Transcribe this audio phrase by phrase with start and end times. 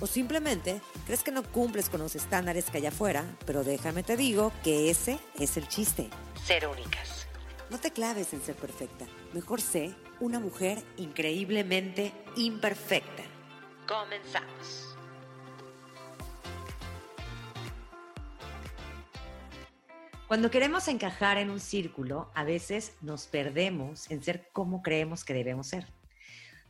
[0.00, 4.16] O simplemente crees que no cumples con los estándares que hay afuera, pero déjame te
[4.16, 6.08] digo que ese es el chiste.
[6.44, 7.26] Ser únicas.
[7.68, 9.06] No te claves en ser perfecta.
[9.32, 13.24] Mejor sé una mujer increíblemente imperfecta.
[13.86, 14.96] Comenzamos.
[20.28, 25.34] Cuando queremos encajar en un círculo, a veces nos perdemos en ser como creemos que
[25.34, 25.92] debemos ser.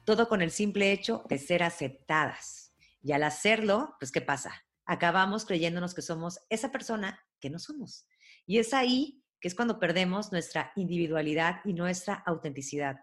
[0.04, 2.67] Todo con el simple hecho de ser aceptadas
[3.02, 4.52] y al hacerlo, pues, ¿qué pasa?
[4.84, 8.07] Acabamos creyéndonos que somos esa persona que no somos.
[8.47, 12.96] Y es ahí que es cuando perdemos nuestra individualidad y nuestra autenticidad.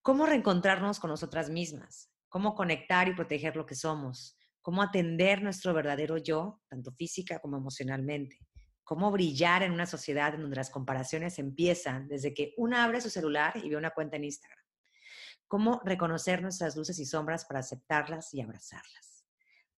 [0.00, 2.10] ¿Cómo reencontrarnos con nosotras mismas?
[2.28, 4.38] ¿Cómo conectar y proteger lo que somos?
[4.62, 8.38] ¿Cómo atender nuestro verdadero yo, tanto física como emocionalmente?
[8.84, 13.10] ¿Cómo brillar en una sociedad en donde las comparaciones empiezan desde que una abre su
[13.10, 14.61] celular y ve una cuenta en Instagram?
[15.52, 19.26] ¿Cómo reconocer nuestras luces y sombras para aceptarlas y abrazarlas?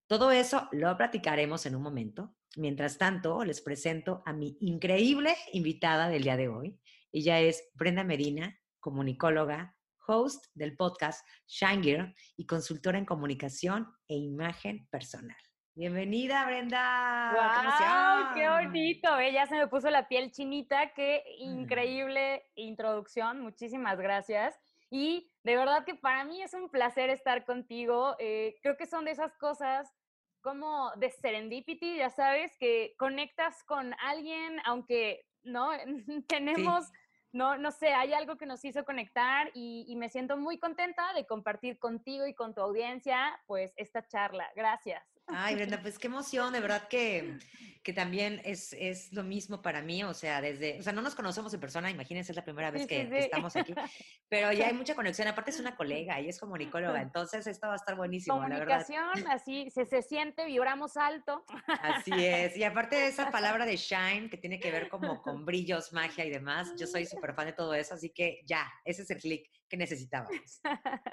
[0.06, 2.36] Todo eso lo platicaremos en un momento.
[2.56, 6.78] Mientras tanto, les presento a mi increíble invitada del día de hoy.
[7.10, 9.74] Ella es Brenda Medina, comunicóloga,
[10.06, 15.36] host del podcast Shine y consultora en comunicación e imagen personal.
[15.74, 17.32] Bienvenida, Brenda.
[17.34, 18.32] ¡Wow!
[18.32, 19.18] ¡Qué bonito!
[19.18, 19.32] ¿eh?
[19.32, 20.92] Ya se me puso la piel chinita.
[20.94, 23.40] ¡Qué increíble introducción!
[23.40, 24.54] Muchísimas gracias.
[24.94, 28.14] Y de verdad que para mí es un placer estar contigo.
[28.20, 29.92] Eh, creo que son de esas cosas
[30.40, 35.70] como de serendipity, ya sabes, que conectas con alguien, aunque no
[36.28, 36.92] tenemos,
[37.32, 41.12] no, no sé, hay algo que nos hizo conectar y, y, me siento muy contenta
[41.12, 44.48] de compartir contigo y con tu audiencia, pues, esta charla.
[44.54, 45.13] Gracias.
[45.26, 47.38] Ay, Brenda, pues qué emoción, de verdad que,
[47.82, 51.14] que también es, es, lo mismo para mí, o sea, desde, o sea, no nos
[51.14, 53.74] conocemos en persona, imagínense, es la primera vez que, estamos aquí,
[54.28, 57.72] pero ya hay mucha conexión, aparte es una colega y es comunicóloga, entonces esto va
[57.74, 58.86] a estar buenísimo, la verdad.
[58.86, 61.44] Comunicación, así se, se siente, vibramos alto.
[61.66, 65.46] Así es, y aparte de esa palabra de shine, que tiene que ver como con
[65.46, 69.02] brillos, magia y demás, yo soy súper fan de todo eso, así que ya, ese
[69.02, 70.60] es el clic que necesitábamos.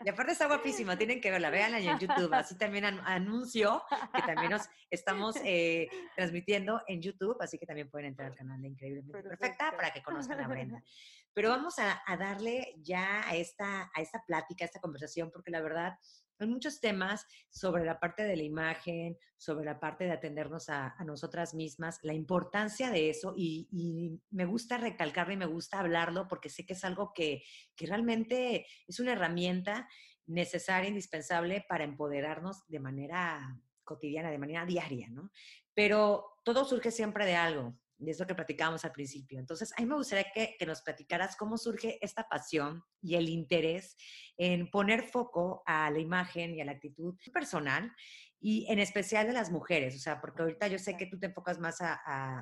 [0.04, 4.52] Y aparte está guapísima, tienen que verla, véanla en YouTube, así también anuncio que también
[4.52, 9.24] nos estamos eh, transmitiendo en YouTube, así que también pueden entrar al canal de Increíblemente
[9.24, 10.84] Perfecta para que conozcan a Brenda.
[11.34, 15.62] Pero vamos a, darle ya a esta, a esta plática, a esta conversación, porque la
[15.62, 15.98] verdad
[16.44, 20.96] hay muchos temas sobre la parte de la imagen, sobre la parte de atendernos a,
[21.06, 26.50] nosotras mismas, la importancia de eso y, me gusta recalcarlo y me gusta hablarlo porque
[26.50, 27.44] sé que es algo que,
[27.76, 29.88] que realmente es una herramienta
[30.28, 35.32] necesaria, indispensable para empoderarnos de manera cotidiana, de manera diaria, ¿no?
[35.74, 39.40] Pero todo surge siempre de algo, de eso que platicábamos al principio.
[39.40, 43.96] Entonces, a mí me gustaría que, nos platicaras cómo surge esta pasión y el interés
[44.38, 47.92] en poner foco a la imagen y a la actitud personal
[48.40, 51.28] y en especial de las mujeres, o sea, porque ahorita yo sé que tú te
[51.28, 51.94] enfocas más a,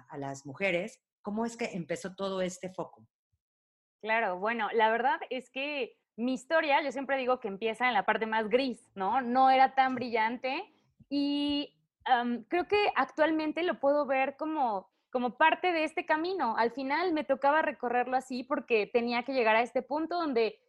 [0.09, 1.02] a las mujeres.
[1.22, 3.06] ¿Cómo es que empezó todo este foco?
[4.02, 8.06] Claro, bueno, la verdad es que mi historia, yo siempre digo que empieza en la
[8.06, 9.22] parte más gris, ¿no?
[9.22, 10.74] No era tan brillante
[11.09, 11.76] y
[12.47, 16.56] creo que actualmente lo puedo ver como, como parte de este camino.
[16.58, 20.59] Al final me tocaba recorrerlo así porque tenía que llegar a este punto donde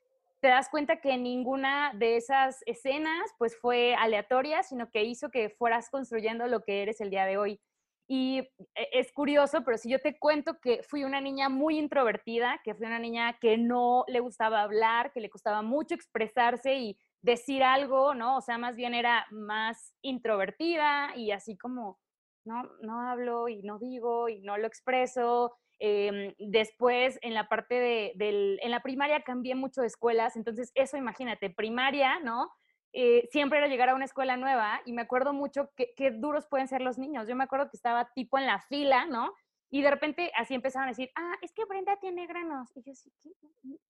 [0.40, 5.50] te das cuenta que ninguna de esas escenas pues fue aleatoria, sino que hizo que
[5.50, 7.60] fueras construyendo lo que eres el día de hoy.
[8.08, 8.38] Y
[8.74, 12.74] e, es curioso, pero si yo te cuento que fui una niña muy introvertida, que
[12.74, 17.62] fui una niña que no le gustaba hablar, que le costaba mucho expresarse y decir
[17.62, 18.38] algo, ¿no?
[18.38, 22.00] O sea, más bien era más introvertida y así como,
[22.44, 25.54] no, no hablo y no digo y no lo expreso.
[25.78, 30.72] Em, después, en la parte de, del, en la primaria cambié mucho de escuelas, entonces
[30.74, 32.50] eso imagínate, primaria, ¿no?
[32.92, 36.68] Eh, siempre era llegar a una escuela nueva y me acuerdo mucho qué duros pueden
[36.68, 37.28] ser los niños.
[37.28, 39.32] Yo me acuerdo que estaba tipo en la fila, ¿no?
[39.70, 42.68] Y de repente así empezaron a decir, ah, es que Brenda tiene granos.
[42.76, 43.12] Y yo sí,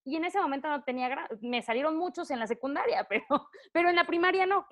[0.05, 1.43] Y en ese momento no tenía granos.
[1.43, 4.67] Me salieron muchos en la secundaria, pero, pero en la primaria no.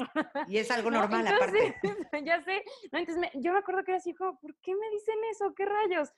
[0.49, 1.75] Y es algo normal aparte.
[2.25, 2.62] ya sé.
[2.93, 5.55] entonces yo me acuerdo que era así, ¿por qué me dicen eso?
[5.55, 6.12] ¿Qué rayos?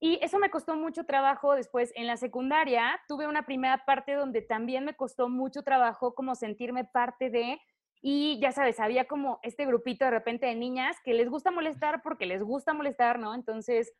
[0.00, 3.00] Y eso me costó mucho trabajo después en la secundaria.
[3.06, 7.60] Tuve una primera parte donde también me costó mucho trabajo como sentirme parte de,
[8.00, 12.02] y ya sabes, había como este grupito de repente de niñas que les gusta molestar
[12.02, 13.32] porque les gusta molestar, ¿no?
[13.32, 13.92] Entonces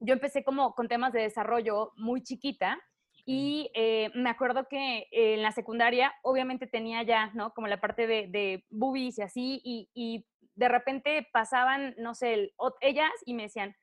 [0.00, 2.78] yo empecé como con temas de desarrollo muy chiquita
[3.24, 7.52] y eh, me acuerdo que en la secundaria obviamente tenía ya, ¿no?
[7.54, 12.54] Como la parte de, de boobies y así, y, y, de repente pasaban, no sé,
[12.80, 13.76] ellas y me decían,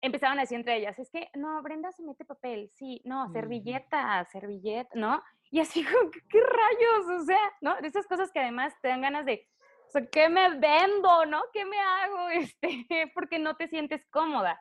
[0.00, 4.24] empezaban a decir entre ellas, es que, no, Brenda se mete papel, sí, no, servilleta,
[4.32, 5.22] servilleta, ¿no?
[5.50, 5.84] Y así,
[6.30, 7.22] ¿qué rayos?
[7.22, 7.76] O sea, ¿no?
[7.80, 9.46] De esas cosas que además te dan ganas de,
[9.86, 11.42] o sea, ¿qué me vendo, no?
[11.52, 12.28] ¿Qué me hago?
[12.30, 14.58] Este, porque no te sientes cómoda.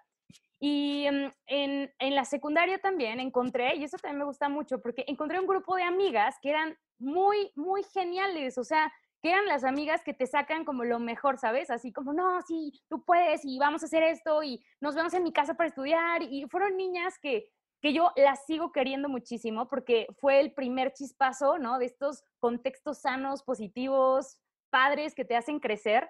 [0.66, 5.04] Y mm, en, en, la secundaria también encontré, y eso también me gusta mucho, porque
[5.10, 8.90] encontré un grupo de amigas que eran muy, muy geniales, o sea,
[9.22, 11.70] que eran las amigas que te sacan como lo mejor, ¿sabes?
[11.70, 15.24] Así como, no, sí, tú puedes y vamos a hacer esto y nos vemos en
[15.24, 16.22] mi casa para estudiar.
[16.22, 17.52] Y fueron niñas que,
[17.82, 21.78] que yo las sigo queriendo muchísimo porque fue el primer chispazo, ¿no?
[21.78, 24.40] De estos contextos sanos, positivos,
[24.70, 26.10] padres que te hacen crecer.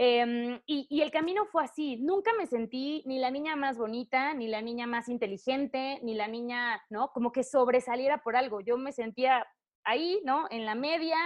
[0.00, 1.96] Em, y, el camino fue así.
[1.96, 6.28] Nunca me sentí ni la niña más bonita, ni la niña más inteligente, ni la
[6.28, 7.08] niña, ¿no?
[7.08, 8.60] Como que sobresaliera por algo.
[8.60, 9.44] Yo me sentía
[9.84, 10.46] ahí, ¿no?
[10.50, 11.16] En la media,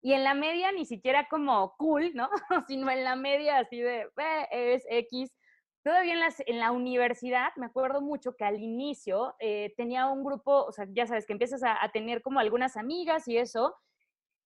[0.00, 2.30] y en la media ni siquiera como cool, ¿no?
[2.68, 5.32] Sino en la media así de, eh, es X.
[5.82, 10.22] Todavía en, las, en la universidad, me acuerdo mucho que al inicio eh, tenía un
[10.22, 13.74] grupo, o sea, ya sabes, que empiezas a, a tener como algunas amigas y eso,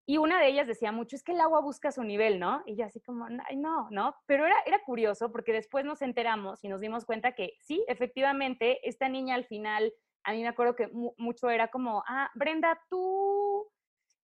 [0.07, 2.63] y una de ellas decía mucho, es que el agua busca su nivel, ¿no?
[2.67, 4.15] Y yo así como, Ay, no, ¿no?
[4.27, 8.87] Pero era, era curioso porque después nos enteramos y nos dimos cuenta que sí, efectivamente,
[8.87, 9.93] esta niña al final,
[10.25, 13.67] a mí me acuerdo que mucho era como, ah, Brenda, tú,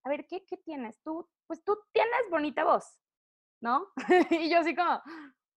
[0.05, 1.01] a ver, ¿qué, ¿qué tienes?
[1.03, 3.01] Tú, pues tú tienes bonita voz,
[3.61, 3.87] ¿no?
[4.31, 5.01] y yo así como,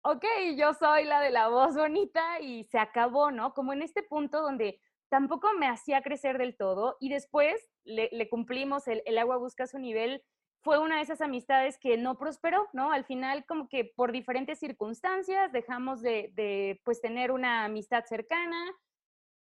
[0.04, 0.26] ok,
[0.56, 3.54] yo soy la de la voz bonita y se acabó, ¿no?
[3.54, 4.80] Como en este punto donde
[5.14, 10.24] tampoco me hacía crecer del todo y después le, cumplimos, el, agua busca su nivel,
[10.64, 12.92] fue una de esas amistades que no prosperó, ¿no?
[12.92, 18.66] Al final como que por diferentes circunstancias dejamos de, de pues tener una amistad cercana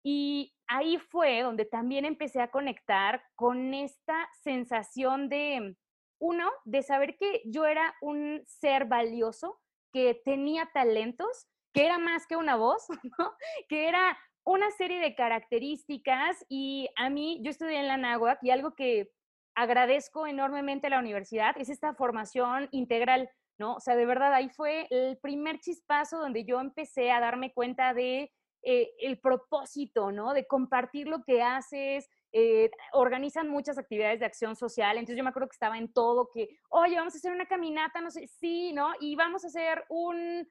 [0.03, 5.75] y ahí fue donde también empecé a conectar con esta sensación de,
[6.19, 9.59] uno, de saber que yo era un ser valioso,
[9.91, 12.85] que tenía talentos, que era más que una voz,
[13.17, 13.33] ¿no?
[13.67, 18.51] que era una serie de características y a mí, yo estudié en la NAWAC y
[18.51, 19.11] algo que
[19.55, 23.75] agradezco enormemente a la universidad es esta formación integral, ¿no?
[23.75, 27.93] O sea, de verdad, ahí fue el primer chispazo donde yo empecé a darme cuenta
[27.93, 28.31] de
[28.63, 30.33] eh, el propósito, ¿no?
[30.33, 35.29] De compartir lo que haces, eh, organizan muchas actividades de acción social, entonces yo me
[35.29, 38.73] acuerdo que estaba en todo, que, oye, vamos a hacer una caminata, no sé, sí,
[38.73, 38.91] ¿no?
[38.99, 40.49] Y vamos a hacer un,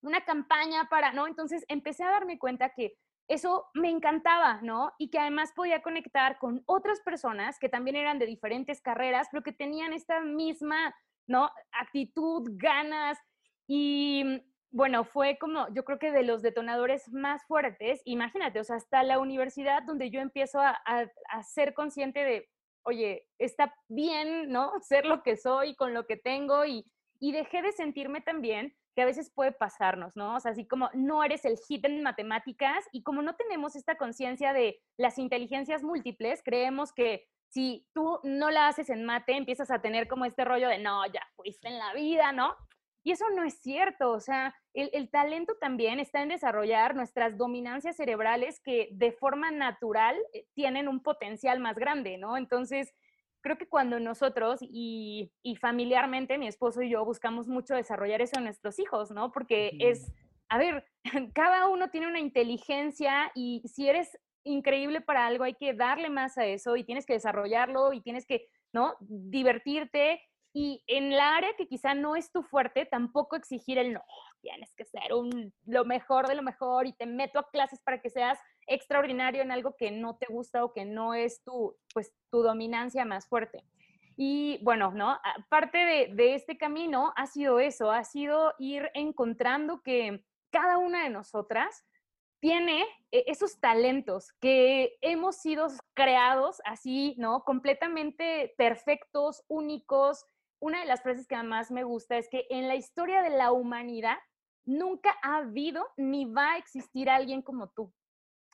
[0.00, 1.26] una campaña para, ¿no?
[1.26, 2.94] Entonces empecé a darme cuenta que
[3.30, 4.92] eso me encantaba, ¿no?
[4.98, 9.44] Y que además podía conectar con otras personas que también eran de diferentes carreras, pero
[9.44, 10.92] que tenían esta misma,
[11.28, 11.48] ¿no?
[11.70, 13.18] Actitud, ganas.
[13.68, 14.42] Y
[14.72, 19.04] bueno, fue como, yo creo que de los detonadores más fuertes, imagínate, o sea, hasta
[19.04, 20.76] la universidad donde yo empiezo a,
[21.44, 22.48] ser consciente de,
[22.82, 24.72] oye, está bien, ¿no?
[24.82, 26.84] Ser lo que soy con lo que tengo y
[27.20, 30.36] dejé de sentirme también a veces puede pasarnos, ¿no?
[30.36, 33.96] O sea, así como no eres el hit en matemáticas y como no tenemos esta
[33.96, 39.70] conciencia de las inteligencias múltiples, creemos que si tú no la haces en mate, empiezas
[39.70, 42.56] a tener como este rollo de, no, ya fuiste en la vida, ¿no?
[43.02, 47.38] Y eso no es cierto, o sea, el, el, talento también está en desarrollar nuestras
[47.38, 52.36] dominancias cerebrales que de forma natural eh, tienen un potencial más grande, ¿no?
[52.36, 52.92] Entonces,
[53.40, 55.30] creo que cuando nosotros y,
[55.60, 59.32] familiarmente, mi esposo y yo buscamos mucho desarrollar eso en nuestros hijos, ¿no?
[59.32, 60.12] Porque es,
[60.48, 60.86] a ver,
[61.34, 66.38] cada uno tiene una inteligencia y si eres increíble para algo hay que darle más
[66.38, 68.94] a eso y tienes que desarrollarlo y tienes que, ¿no?
[69.00, 70.20] Divertirte
[70.52, 74.02] y en la área que quizá no es tu fuerte, tampoco exigir el no,
[74.40, 78.00] tienes que ser un, lo mejor de lo mejor y te meto a clases para
[78.00, 78.38] que seas
[78.70, 83.04] extraordinario en algo que no te gusta o que no es tu, pues, tu dominancia
[83.04, 83.64] más fuerte.
[84.16, 85.18] Y bueno, ¿no?
[85.48, 91.02] Parte de, de este camino ha sido eso, ha sido ir encontrando que cada una
[91.02, 91.84] de nosotras
[92.40, 97.44] tiene e, esos talentos que hemos sido creados así, ¿no?
[97.44, 100.26] Completamente perfectos, únicos.
[100.60, 103.50] Una de las frases que más me gusta es que en la historia de la
[103.50, 104.18] humanidad
[104.64, 107.92] nunca ha habido ni va a existir alguien como tú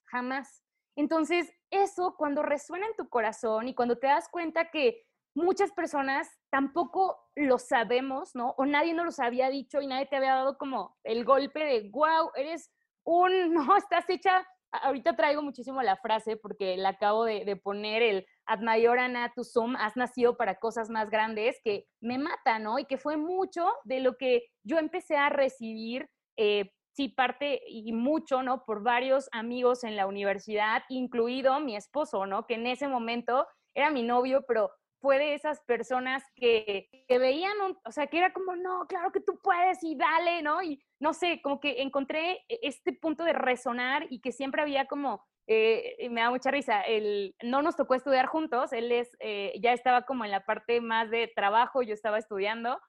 [0.06, 0.62] jamás.
[0.96, 6.28] Entonces, eso cuando resuena en tu corazón y cuando te das cuenta que muchas personas
[6.50, 8.54] tampoco lo sabemos, ¿no?
[8.56, 11.90] O nadie nos los había dicho y nadie te había dado como el golpe de,
[11.92, 12.72] wow, eres
[13.04, 18.26] un, no, estás hecha, ahorita traigo muchísimo la frase porque la acabo de, poner el
[18.46, 22.78] ad mayorana tu sum, has nacido para cosas más grandes, que me mata, ¿no?
[22.78, 26.08] Y que fue mucho de lo que yo empecé a recibir
[26.38, 28.64] eh, sí parte y mucho, ¿no?
[28.64, 32.46] Por varios amigos en la universidad, incluido mi esposo, ¿no?
[32.46, 37.52] Que en ese momento era mi novio, pero fue de esas personas que, que veían,
[37.84, 40.62] o sea, que era como, no, claro que tú puedes y dale, ¿no?
[40.62, 44.86] Y no sé, como que encontré e, este punto de resonar y que siempre había
[44.86, 49.52] como, eh, me da mucha risa, el, no nos tocó estudiar juntos, él es, eh,
[49.60, 52.80] ya estaba como en la parte más de trabajo, yo estaba estudiando,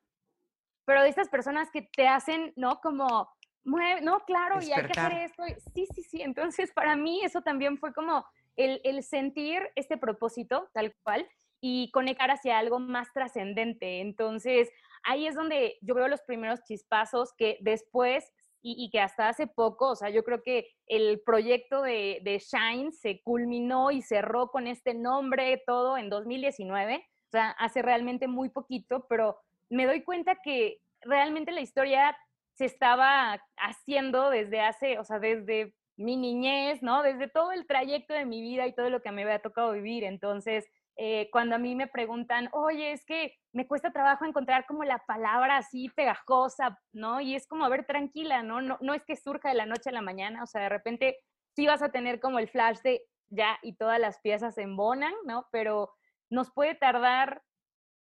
[0.86, 2.80] pero de estas personas que te hacen, ¿no?
[2.80, 3.30] Como,
[3.64, 5.44] no, claro, y hay que hacer esto.
[5.74, 6.22] Sí, sí, sí.
[6.22, 11.28] Entonces, para mí eso también fue como el, el sentir este propósito tal cual
[11.60, 14.02] y conectar hacia algo más trascendente.
[14.02, 14.70] Entonces,
[15.04, 19.92] ahí es donde yo veo los primeros chispazos que después y, que hasta hace poco,
[19.92, 24.68] o sea, yo creo que el proyecto de, de, Shine se culminó y cerró con
[24.68, 29.38] este nombre, todo en 2019, o sea, hace realmente muy poquito, pero
[29.70, 32.18] me doy cuenta que realmente la historia
[32.58, 37.04] se estaba haciendo desde hace, o sea, desde mi niñez, ¿no?
[37.04, 40.04] Desde todo el trayecto de mi vida y todo lo que me había tocado vivir.
[40.04, 44.84] Entonces, eh, cuando a mí me preguntan, oye, es que me cuesta trabajo encontrar como
[44.84, 47.22] la palabra así pegajosa, ¿no?
[47.22, 48.62] Y es como, a ver, tranquila, ¿no?
[48.62, 51.18] No, no es que surja de la noche a la mañana, o sea, de repente
[51.56, 55.14] sí vas a tener como el flash de ya y todas las piezas se embonan,
[55.26, 55.48] ¿no?
[55.52, 55.92] Pero
[56.30, 57.44] nos puede tardar,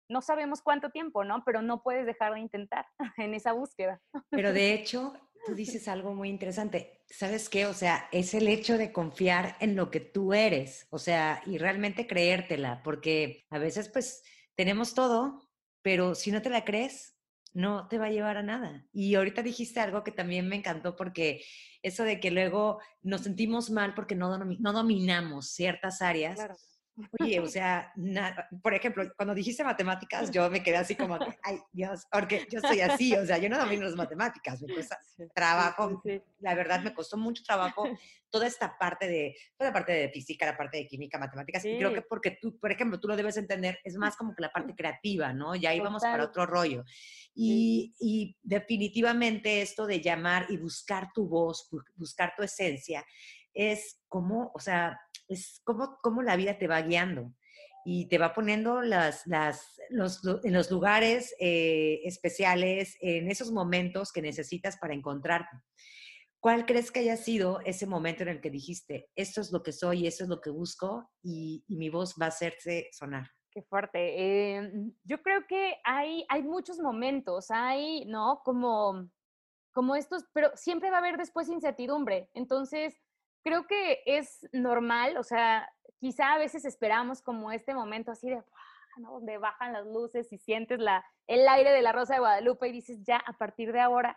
[0.09, 1.43] no sabemos cuánto tiempo, ¿no?
[1.45, 2.85] Pero no puedes dejar de intentar
[3.17, 4.01] en esa búsqueda.
[4.29, 5.13] Pero de hecho,
[5.45, 7.03] tú dices algo muy interesante.
[7.07, 7.65] ¿Sabes qué?
[7.65, 11.57] O sea, es el hecho de confiar en lo que tú eres, o sea, y
[11.57, 14.23] realmente creértela, porque a veces pues
[14.55, 15.41] tenemos todo,
[15.81, 17.15] pero si no te la crees,
[17.53, 18.85] no te va a llevar a nada.
[18.91, 21.43] Y ahorita dijiste algo que también me encantó porque
[21.81, 26.39] eso de que luego nos sentimos mal porque no, no dominamos ciertas áreas.
[27.19, 27.93] Oye, o sea,
[28.61, 32.59] por ejemplo, cuando dijiste matemáticas, yo me quedé así como que, ay, Dios, porque yo
[32.59, 34.99] soy así, o sea, yo no domino las matemáticas, me cuesta
[35.33, 36.01] trabajo,
[36.39, 37.83] la verdad me costó mucho trabajo
[38.29, 41.77] toda esta parte de, toda la parte de física, la parte de química, matemáticas, y
[41.77, 44.51] creo que porque tú, por ejemplo, tú lo debes entender, es más como que la
[44.51, 45.55] parte creativa, ¿no?
[45.55, 46.83] Ya íbamos para otro rollo.
[47.33, 53.05] Y, y definitivamente esto de llamar y buscar tu voz, buscar tu esencia,
[53.53, 57.33] es como, o sea, es como, como la vida te va guiando
[57.85, 64.11] y te va poniendo las, las, los, en los lugares eh, especiales, en esos momentos
[64.11, 65.57] que necesitas para encontrarte.
[66.41, 69.73] ¿Cuál crees que haya sido ese momento en el que dijiste, esto es lo que
[69.73, 73.27] soy, esto es lo que busco y, mi voz va a hacerse sonar?
[73.51, 74.55] Qué fuerte.
[74.55, 78.41] Em, yo creo que hay, hay muchos momentos, hay, ¿no?
[78.45, 79.09] Como,
[79.73, 82.29] como estos, pero siempre va a haber después incertidumbre.
[82.33, 82.95] Entonces,
[83.43, 85.69] creo que es normal, o sea,
[85.99, 88.43] quizá a veces esperamos como este momento así de,
[88.97, 89.13] ¿no?
[89.13, 92.73] donde bajan las luces y sientes la, el aire de la Rosa de Guadalupe y
[92.73, 94.15] dices, ya, a partir de ahora.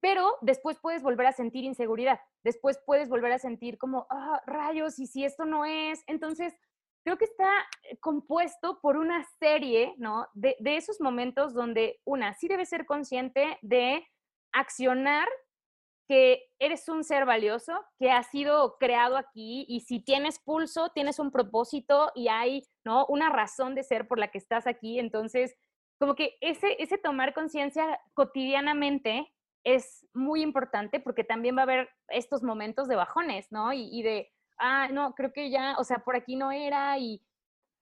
[0.00, 4.98] Pero después puedes volver a sentir inseguridad, después puedes volver a sentir como, ah, rayos,
[4.98, 6.02] y si esto no es.
[6.06, 6.54] Entonces,
[7.04, 7.50] creo que está
[7.82, 10.26] eh, compuesto por una serie, ¿no?
[10.32, 14.06] De, de esos momentos donde una sí debe ser consciente de
[14.52, 15.28] accionar
[16.10, 21.20] que eres un ser valioso, que ha sido creado aquí y si tienes pulso, tienes
[21.20, 23.06] un propósito y hay, ¿no?
[23.06, 24.98] Una razón de ser por la que estás aquí.
[24.98, 25.56] Entonces,
[26.00, 31.88] como que ese, ese tomar conciencia cotidianamente es muy importante porque también va a haber
[32.08, 33.72] estos momentos de bajones, ¿no?
[33.72, 37.22] Y, y de, ah, no, creo que ya, o sea, por aquí no era y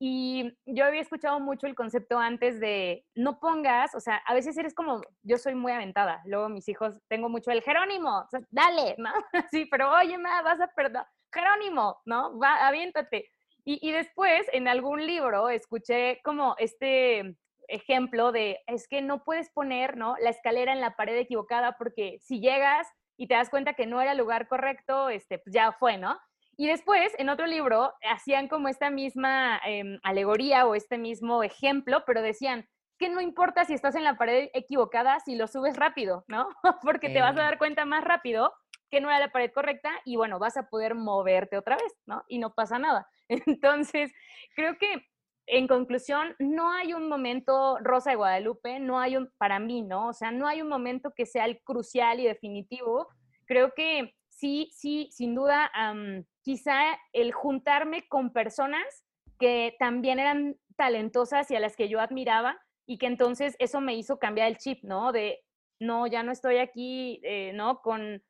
[0.01, 4.57] y yo había escuchado mucho el concepto antes de no pongas, o sea, a veces
[4.57, 9.11] eres como, yo soy muy aventada, luego mis hijos, tengo mucho el Jerónimo, dale, ¿no?
[9.51, 11.03] Sí, pero oye, ma, vas a perder,
[11.33, 12.39] Jerónimo, ¿no?
[12.39, 13.31] Va, aviéntate.
[13.65, 17.37] Y, y después, en algún libro, escuché como este
[17.69, 20.17] ejemplo de, es que no puedes poner, ¿no?
[20.21, 24.01] La escalera en la pared equivocada porque si llegas y te das cuenta que no
[24.01, 26.19] era el lugar correcto, este, pues ya fue, ¿no?
[26.61, 32.03] Y después, en otro libro, hacían como esta misma em, alegoría o este mismo ejemplo,
[32.05, 36.25] pero decían que no importa si estás en la pared equivocada, si lo subes rápido,
[36.27, 36.49] ¿no?
[36.83, 38.53] Porque te vas a dar cuenta más rápido
[38.91, 42.25] que no era la pared correcta y bueno, vas a poder moverte otra vez, ¿no?
[42.27, 43.07] Y no pasa nada.
[43.29, 44.13] Entonces,
[44.57, 45.07] creo que
[45.47, 50.09] en conclusión, no hay un momento Rosa de Guadalupe, no hay un, para mí, ¿no?
[50.09, 53.09] O sea, no hay un momento que sea el crucial y definitivo.
[53.47, 55.71] Creo que sí, sí, sin duda,
[56.49, 59.05] quizá el juntarme con personas
[59.39, 63.97] que también eran talentosas y a las que yo admiraba y que entonces eso me
[63.97, 65.13] hizo cambiar el chip, ¿no?
[65.13, 65.45] De,
[65.79, 67.83] no, ya no estoy aquí, eh, ¿no?
[67.83, 68.23] Con,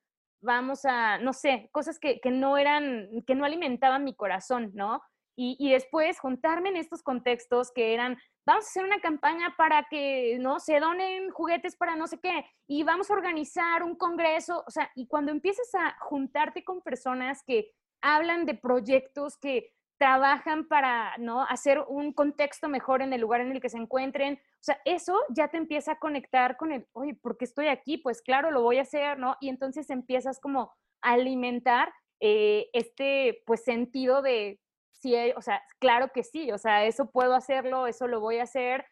[0.43, 5.01] vamos a, no sé, cosas que, que, no eran, que no alimentaban mi corazón, ¿no?
[5.37, 9.87] Y, y, después juntarme en estos contextos que eran vamos a hacer una campaña para
[9.89, 10.59] que, ¿no?
[10.59, 14.91] Se donen juguetes para no sé qué, y vamos a organizar un congreso, o sea,
[14.97, 21.45] y cuando empiezas a juntarte con personas que hablan de proyectos que trabajan para, ¿no?
[21.45, 25.19] Hacer un contexto mejor en el lugar en el que se encuentren, o sea, eso
[25.31, 27.99] ya te empieza a conectar con el, oye, ¿por qué estoy aquí?
[27.99, 29.37] Pues claro, lo voy a hacer, ¿no?
[29.41, 34.61] Y entonces empiezas como a alimentar eh, este, pues, sentido de,
[34.93, 38.45] sí, o sea, claro que sí, o sea, eso puedo hacerlo, eso lo voy a
[38.45, 38.87] hacer.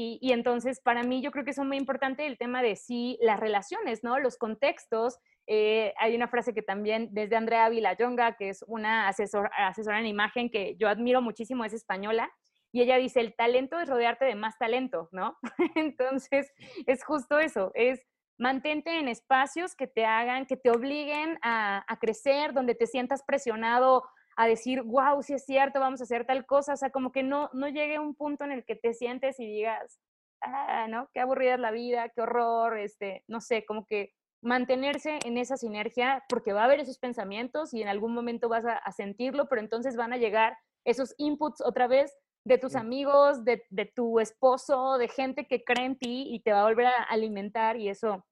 [0.00, 3.40] Y, entonces, para mí, yo creo que es muy importante el tema de sí, las
[3.40, 4.20] relaciones, ¿no?
[4.20, 5.18] Los contextos.
[5.50, 10.06] Eh, hay una frase que también desde Andrea Villayonga, que es una asesor, asesora en
[10.06, 12.30] imagen que yo admiro muchísimo, es española,
[12.70, 15.38] y ella dice, el talento es rodearte de más talento, ¿no?
[15.74, 16.52] entonces,
[16.86, 22.52] es justo eso, es mantente en espacios que te hagan, que te obliguen a, crecer,
[22.52, 24.04] donde te sientas presionado
[24.36, 27.22] a decir, wow, si es cierto, vamos a hacer tal cosa, o sea, como que
[27.22, 29.98] no, no llegue un punto en el que te sientes y digas,
[30.42, 31.08] ah, ¿no?
[31.14, 35.56] Qué aburrida es la vida, qué horror, este, no sé, como que mantenerse en esa
[35.56, 39.60] sinergia, porque va a haber esos pensamientos y en algún momento vas a, sentirlo, pero
[39.60, 44.96] entonces van a llegar esos inputs otra vez de tus amigos, de, de, tu esposo,
[44.96, 48.24] de gente que cree en ti y te va a volver a alimentar y eso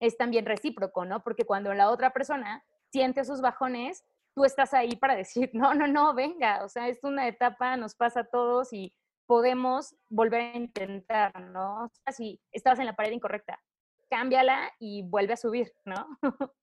[0.00, 1.22] es también recíproco, ¿no?
[1.22, 4.04] Porque cuando la otra persona siente esos bajones,
[4.34, 7.94] tú estás ahí para decir, no, no, no, venga, o sea, es una etapa, nos
[7.94, 8.94] pasa a todos y
[9.26, 11.84] podemos volver a intentar, ¿no?
[11.84, 13.60] O sea, si estabas en la pared incorrecta,
[14.12, 16.06] cámbiala y vuelve a subir, ¿no?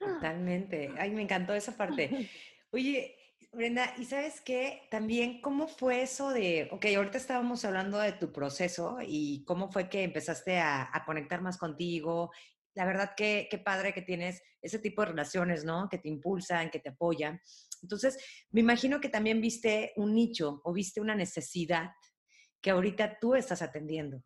[0.00, 0.90] Totalmente.
[0.98, 2.10] Ay, me encantó esa parte.
[2.72, 3.16] Oye,
[3.52, 4.88] Brenda, ¿y sabes qué?
[4.90, 9.88] También, ¿cómo fue eso de, ok, ahorita estábamos hablando de tu proceso y cómo fue
[9.88, 12.32] que empezaste a, a conectar más contigo
[12.76, 15.88] la verdad que qué padre que tienes ese tipo de relaciones, ¿no?
[15.88, 17.40] Que te impulsan, que te apoyan.
[17.82, 18.18] Entonces,
[18.50, 21.90] me imagino que también viste un nicho o viste una necesidad
[22.60, 24.22] que ahorita tú estás atendiendo.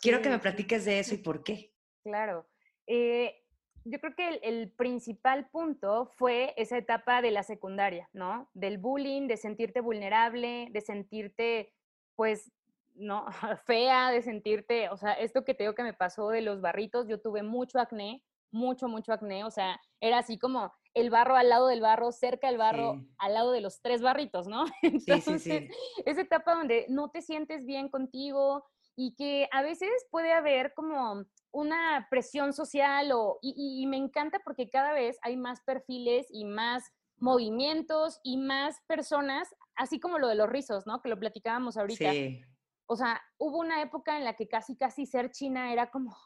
[0.00, 1.74] Quiero que me platiques de eso y por qué.
[2.06, 2.46] Claro.
[2.86, 3.42] Eh,
[3.84, 8.48] yo creo que el, el, principal punto fue esa etapa de la secundaria, ¿no?
[8.54, 11.72] Del bullying, de sentirte vulnerable, de sentirte,
[12.14, 12.52] pues,
[12.94, 13.26] no,
[13.66, 17.08] fea de sentirte, o sea, esto que te digo que me pasó de los barritos,
[17.08, 21.48] yo tuve mucho acné, mucho, mucho acné, o sea, era así como el barro al
[21.48, 24.64] lado del barro, cerca del barro, al lado de los tres barritos, ¿no?
[24.82, 25.68] Entonces, sí, sí,
[26.06, 28.64] esa etapa donde no te sientes bien contigo
[28.96, 31.26] y que a veces puede haber como
[31.58, 36.44] una presión social o, y, y me encanta porque cada vez hay más perfiles y
[36.44, 36.84] más
[37.18, 41.00] movimientos y más personas, así como lo de los rizos, ¿no?
[41.00, 42.10] Que lo platicábamos ahorita.
[42.12, 42.44] Sí
[42.86, 46.16] o sea, hubo una época en la que casi, casi ser china era como,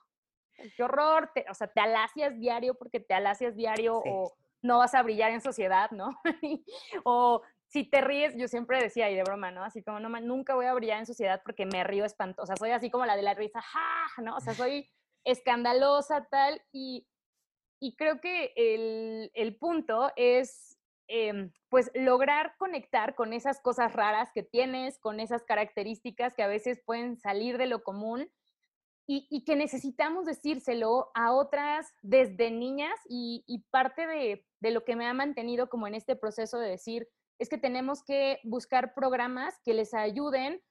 [0.76, 5.02] qué horror, o sea, te alacias diario porque te alacias diario o no vas a
[5.02, 6.10] brillar en sociedad, ¿no?
[7.04, 9.64] o si te ríes, yo siempre decía, y de broma, ¿no?
[9.64, 12.90] Así como, no, nunca voy a brillar en sociedad porque me río espantosa, soy así
[12.90, 14.22] como la de la risa, ¡ja!
[14.22, 14.36] ¿no?
[14.36, 14.90] O sea, soy
[15.24, 17.06] escandalosa, tal, y,
[17.80, 20.80] y creo que el, el punto es
[21.12, 26.46] Em, pues lograr conectar con esas cosas raras que tienes, con esas características que a
[26.46, 28.30] veces pueden salir de lo común
[29.08, 35.04] y, que necesitamos decírselo a otras desde niñas y, parte de, de, lo que me
[35.08, 37.08] ha mantenido como en este proceso de decir
[37.40, 40.62] es que tenemos que buscar programas que les ayuden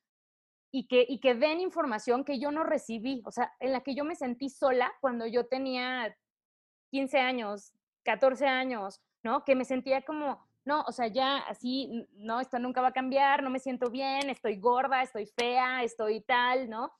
[0.71, 3.95] y que, y que den información que yo no recibí, o sea, en la que
[3.95, 6.15] yo me sentí sola cuando yo tenía
[6.91, 9.43] 15 años, 14 años, ¿no?
[9.43, 13.43] Que me sentía como, no, o sea, ya así, no, esto nunca va a cambiar,
[13.43, 16.91] no me siento bien, estoy gorda, estoy fea, estoy tal, ¿no?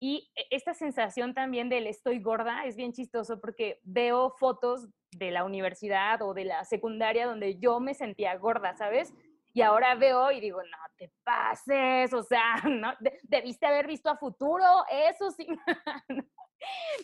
[0.00, 5.30] Y e, esta sensación también del estoy gorda es bien chistoso porque veo fotos de
[5.30, 9.12] la universidad o de la secundaria donde yo me sentía gorda, ¿sabes?
[9.54, 14.16] Y ahora veo y digo, no te pases, o sea, no, debiste haber visto a
[14.16, 15.46] futuro, eso sí.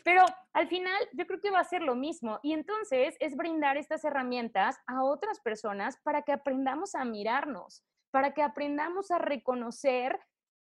[0.04, 2.38] Pero al final yo creo que va a ser lo mismo.
[2.42, 8.34] Y entonces es brindar estas herramientas a otras personas para que aprendamos a mirarnos, para
[8.34, 10.18] que aprendamos a reconocer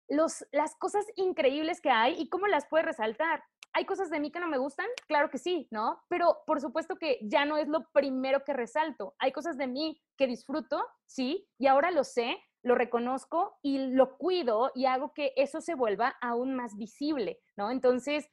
[0.08, 3.44] los, las cosas increíbles que hay y cómo las puedes resaltar.
[3.76, 4.88] ¿Hay cosas de mí que no me gustan?
[5.06, 6.02] Claro que sí, ¿no?
[6.08, 9.16] Pero por supuesto que ya no es lo primero que resalto.
[9.20, 14.18] Hay cosas de mí que disfruto, sí, y ahora lo sé, lo reconozco y lo
[14.18, 17.70] cuido y hago que eso se vuelva aún más visible, ¿no?
[17.70, 18.30] Entonces,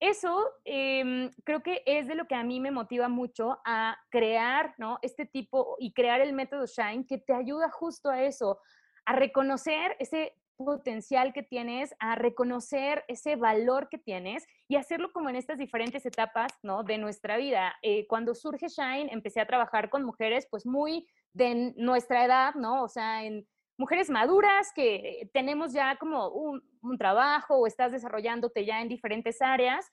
[0.00, 4.74] eso em, creo que es de lo que a mí me motiva mucho a crear,
[4.76, 4.98] ¿no?
[5.02, 8.58] Este tipo y crear el método Shine que te ayuda justo a eso,
[9.04, 15.28] a reconocer ese potencial que tienes, a reconocer ese valor que tienes y hacerlo como
[15.28, 16.82] en estas diferentes etapas, ¿no?
[16.84, 17.74] De nuestra vida.
[17.82, 22.82] Eh, cuando surge Shine, empecé a trabajar con mujeres, pues muy de nuestra edad, ¿no?
[22.82, 23.46] O sea, en
[23.78, 29.40] mujeres maduras que tenemos ya como un, un trabajo o estás desarrollándote ya en diferentes
[29.40, 29.90] áreas.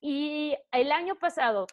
[0.00, 1.66] Y el año pasado,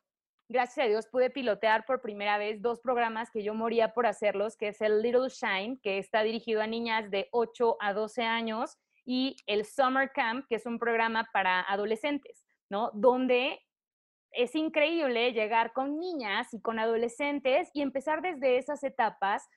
[0.50, 4.56] gracias a Dios, pude pilotear por primera vez dos programas que yo moría por hacerlos,
[4.58, 8.78] que es el Little Shine, que está dirigido a niñas de 8 a 12 años,
[9.06, 12.92] y el Summer Camp, que es un programa para adolescentes, ¿no?
[12.94, 13.60] Donde
[14.32, 19.48] es increíble llegar con niñas y con adolescentes y empezar desde esas etapas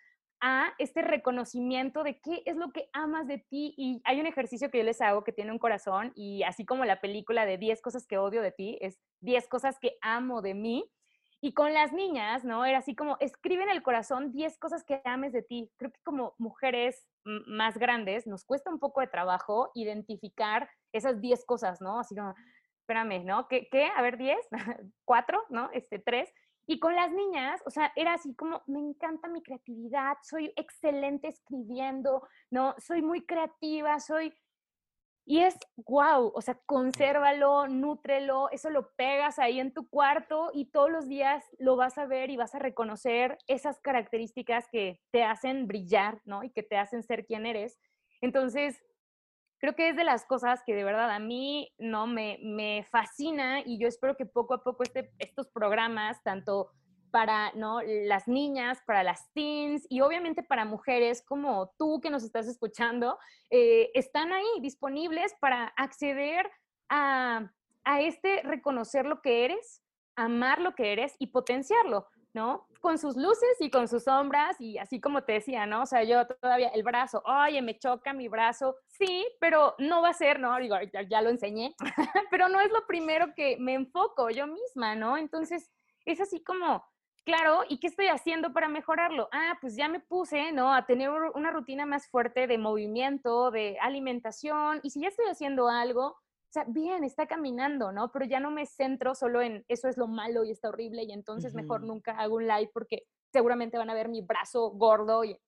[0.40, 3.74] a este reconocimiento de qué es lo que amas de ti.
[3.76, 6.85] Y hay un ejercicio que yo les hago que tiene un corazón y así como
[6.85, 10.55] la película de 10 cosas que odio de ti, es 10 cosas que amo de
[10.55, 10.90] mí.
[11.42, 12.66] Y con las niñas, ¿no?
[12.66, 15.70] Era así como, escribe en el corazón 10 cosas que ames de ti.
[15.79, 21.44] Creo que como mujeres más grandes nos cuesta un poco de trabajo identificar esas 10
[21.46, 21.98] cosas, ¿no?
[21.98, 22.35] Así como,
[22.81, 23.48] espérame, ¿no?
[23.48, 23.68] ¿Qué?
[23.70, 23.90] qué?
[23.96, 24.37] A ver, 10,
[25.05, 25.70] 4, ¿no?
[25.72, 26.31] Este, 3.
[26.70, 31.26] Y con las niñas, o sea, era así como, me encanta mi creatividad, soy excelente
[31.26, 32.76] escribiendo, ¿no?
[32.78, 34.33] Soy muy creativa, soy...
[35.26, 40.66] Y es wow, o sea, consérvalo, nútrelo, eso lo pegas ahí en tu cuarto y
[40.66, 45.24] todos los días lo vas a ver y vas a reconocer esas características que te
[45.24, 46.44] hacen brillar, ¿no?
[46.44, 47.80] Y que te hacen ser quien eres.
[48.20, 48.80] Entonces,
[49.61, 53.61] creo que es de las cosas que de verdad a mí no me, me fascina
[53.61, 56.70] y yo espero que poco a poco este, estos programas, tanto
[57.11, 57.81] para ¿no?
[57.83, 63.18] las niñas, para las teens y obviamente para mujeres como tú que nos estás escuchando,
[63.51, 66.51] eh, están ahí disponibles para acceder
[66.88, 67.53] a,
[67.85, 69.83] a este reconocer lo que eres,
[70.16, 72.07] amar lo que eres y potenciarlo.
[72.33, 72.66] ¿No?
[72.81, 75.83] Con sus luces y con sus sombras y así como te decía, ¿no?
[75.83, 80.11] O sea, yo todavía el brazo, oye, me choca mi brazo, sí, pero no va
[80.11, 80.57] a ser, ¿no?
[80.59, 80.77] Digo,
[81.09, 81.75] ya, lo enseñé,
[82.31, 85.16] pero no es lo primero que me enfoco yo misma, ¿no?
[85.16, 85.71] Entonces,
[86.05, 86.85] es así como,
[87.25, 89.29] claro, ¿y qué estoy haciendo para mejorarlo?
[89.33, 90.73] Ah, pues ya me puse, ¿no?
[90.73, 95.69] A tener una rutina más fuerte de movimiento, de alimentación, y si ya estoy haciendo
[95.69, 96.19] algo,
[96.50, 98.10] o sea, bien, está caminando, ¿no?
[98.10, 101.12] Pero ya no me centro solo en eso es lo malo y está horrible y
[101.12, 105.38] entonces mejor nunca hago un live porque seguramente van a ver mi brazo gordo, y,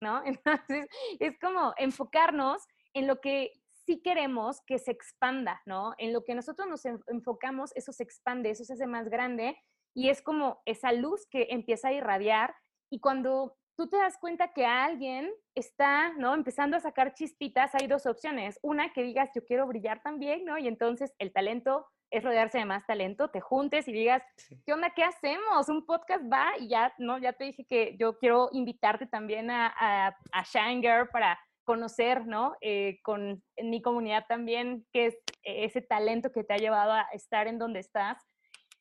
[0.00, 0.22] ¿no?
[0.24, 0.88] Entonces,
[1.20, 2.62] es como enfocarnos
[2.94, 3.52] en lo que
[3.84, 5.92] sí queremos que se expanda, ¿no?
[5.98, 9.58] En lo que nosotros nos enfocamos, eso se expande, eso se hace más grande
[9.94, 12.54] y es como esa luz que empieza a irradiar
[12.90, 16.34] y cuando tú te das cuenta que alguien está, ¿no?
[16.34, 18.58] Empezando a sacar chispitas, hay dos opciones.
[18.62, 20.58] Una, que digas, yo quiero brillar también, ¿no?
[20.58, 24.22] Y entonces el talento es rodearse de más talento, te juntes y digas,
[24.64, 24.90] ¿qué onda?
[24.90, 25.68] ¿Qué hacemos?
[25.68, 27.18] Un podcast va y ya, ¿no?
[27.18, 32.56] Ya te dije que yo quiero invitarte también a, a, a Shanger para conocer, ¿no?
[32.60, 37.48] Eh, con mi comunidad también, que es ese talento que te ha llevado a estar
[37.48, 38.24] en donde estás.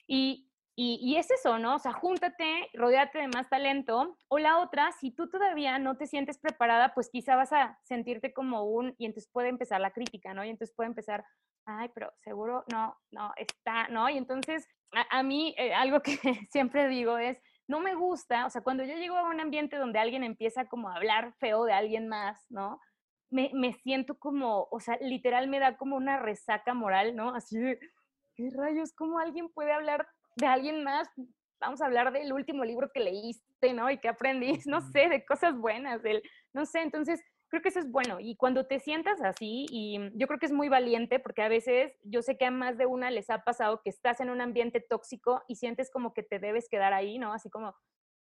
[0.08, 1.76] Y, y, es eso, ¿no?
[1.76, 4.18] O sea, júntate, rodeate de más talento.
[4.28, 8.34] O la otra, si tú todavía no te sientes preparada, pues quizá vas a sentirte
[8.34, 10.44] como un, y entonces puede empezar la crítica, ¿no?
[10.44, 11.26] Y entonces puede empezar,
[11.66, 14.10] ay, pero seguro no, no, está, ¿no?
[14.10, 14.68] Y entonces
[15.10, 16.18] a, mí eh, algo que
[16.52, 20.00] siempre digo es, no me gusta, o sea, cuando yo llego a un ambiente donde
[20.00, 22.82] alguien empieza como a hablar feo de alguien más, ¿no?
[23.32, 27.34] Me, me siento como, o sea, literal me da como una resaca moral, ¿no?
[27.34, 27.80] Así de,
[28.36, 28.94] ¿qué rayos?
[28.94, 31.10] ¿Cómo alguien puede hablar de alguien más,
[31.60, 33.90] vamos a hablar del último libro que leíste, ¿no?
[33.90, 36.22] Y que aprendiste, no sé, de cosas buenas, del,
[36.54, 38.20] no sé, entonces creo que eso es bueno.
[38.20, 41.94] Y cuando te sientas así, y yo creo que es muy valiente, porque a veces
[42.04, 44.82] yo sé que a más de una les ha pasado que estás en un ambiente
[44.82, 47.34] tóxico y sientes como que te debes quedar ahí, ¿no?
[47.34, 47.76] Así como...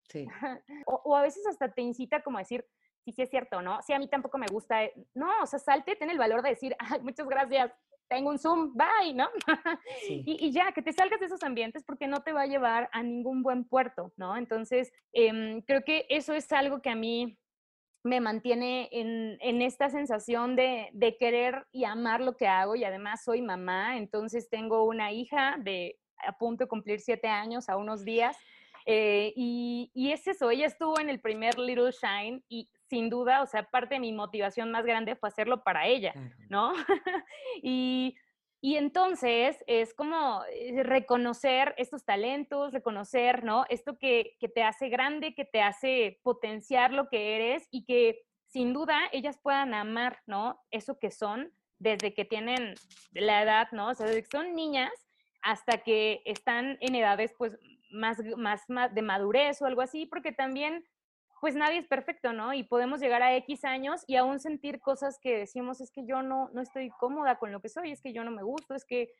[0.09, 0.27] Sí.
[0.87, 2.67] o, a veces hasta te incita como a decir,
[3.05, 3.81] sí, sí es cierto, ¿no?
[3.83, 4.85] Sí, a mí tampoco me gusta.
[4.85, 7.73] Eh, no, o sea, salte, ten el valor de decir, ay, muchas gracias,
[8.11, 9.29] tengo un Zoom, bye, ¿no?
[10.09, 13.03] Y, ya, que te salgas de esos ambientes porque no te va a llevar a
[13.03, 14.37] ningún buen puerto, ¿no?
[14.37, 17.39] Entonces, em, creo que eso es algo que a mí
[18.03, 22.83] me mantiene en, en esta sensación de, de, querer y amar lo que hago y
[22.83, 27.77] además soy mamá, entonces tengo una hija de a punto de cumplir siete años a
[27.77, 28.37] unos días.
[28.87, 33.43] Eh, y, y, es eso, ella estuvo en el primer Little Shine y sin duda,
[33.43, 36.15] o sea, parte de mi motivación más grande fue hacerlo para ella,
[36.49, 36.73] ¿no?
[37.63, 38.17] y,
[38.61, 43.65] y, entonces es como eh, reconocer estos talentos, reconocer, ¿no?
[43.69, 48.23] Esto que, que, te hace grande, que te hace potenciar lo que eres y que
[48.47, 50.61] sin duda ellas puedan amar, ¿no?
[50.71, 52.75] Eso que son desde que tienen
[53.13, 53.89] la edad, ¿no?
[53.89, 54.93] O sea, desde que son niñas
[55.43, 57.59] hasta que están en edades pues
[57.91, 58.19] más,
[58.69, 60.85] más, de madurez o algo así, porque también
[61.41, 62.53] pues nadie es perfecto, ¿no?
[62.53, 66.23] Y podemos llegar a X años y aún sentir cosas que decimos, es que yo
[66.23, 68.85] no, no estoy cómoda con lo que soy, es que yo no me gusto, es
[68.85, 69.13] que...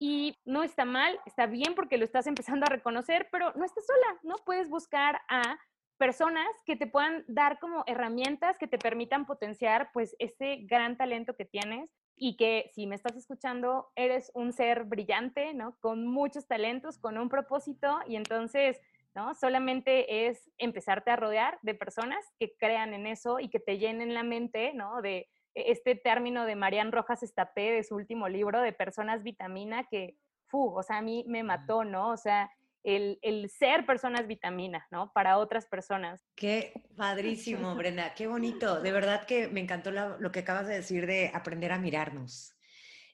[0.00, 3.86] Y no está mal, está bien porque lo estás empezando a reconocer, pero no estás
[3.86, 4.36] sola, ¿no?
[4.44, 5.58] Puedes buscar a
[5.98, 11.34] personas que te puedan dar como herramientas que te permitan potenciar pues ese gran talento
[11.36, 15.76] que tienes y que si me estás escuchando eres un ser brillante, ¿no?
[15.80, 18.80] Con muchos talentos, con un propósito y entonces,
[19.14, 19.34] ¿no?
[19.34, 24.14] Solamente es empezarte a rodear de personas que crean en eso y que te llenen
[24.14, 25.02] la mente, ¿no?
[25.02, 30.16] De este término de Marian Rojas Estapé de su último libro de personas vitamina que,
[30.46, 32.10] fu, o sea, a mí me mató, ¿no?
[32.10, 32.50] O sea,
[32.84, 35.10] el, el, ser personas vitamina, ¿no?
[35.12, 36.24] Para otras personas.
[36.36, 38.80] Qué padrísimo, Brenda, qué bonito.
[38.80, 42.54] De verdad que me encantó lo que acabas de decir de aprender a mirarnos.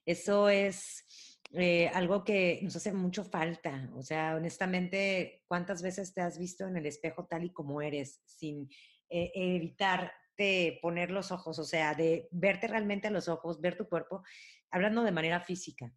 [0.04, 3.90] Eso es eh, algo que nos hace mucho falta.
[3.94, 8.20] O sea, honestamente, ¿cuántas veces te has visto en el espejo tal y como eres,
[8.24, 8.68] sin
[9.09, 13.76] eh, evitar de poner los ojos, o sea, de verte realmente a los ojos, ver
[13.76, 14.22] tu cuerpo,
[14.70, 15.92] hablando de manera física?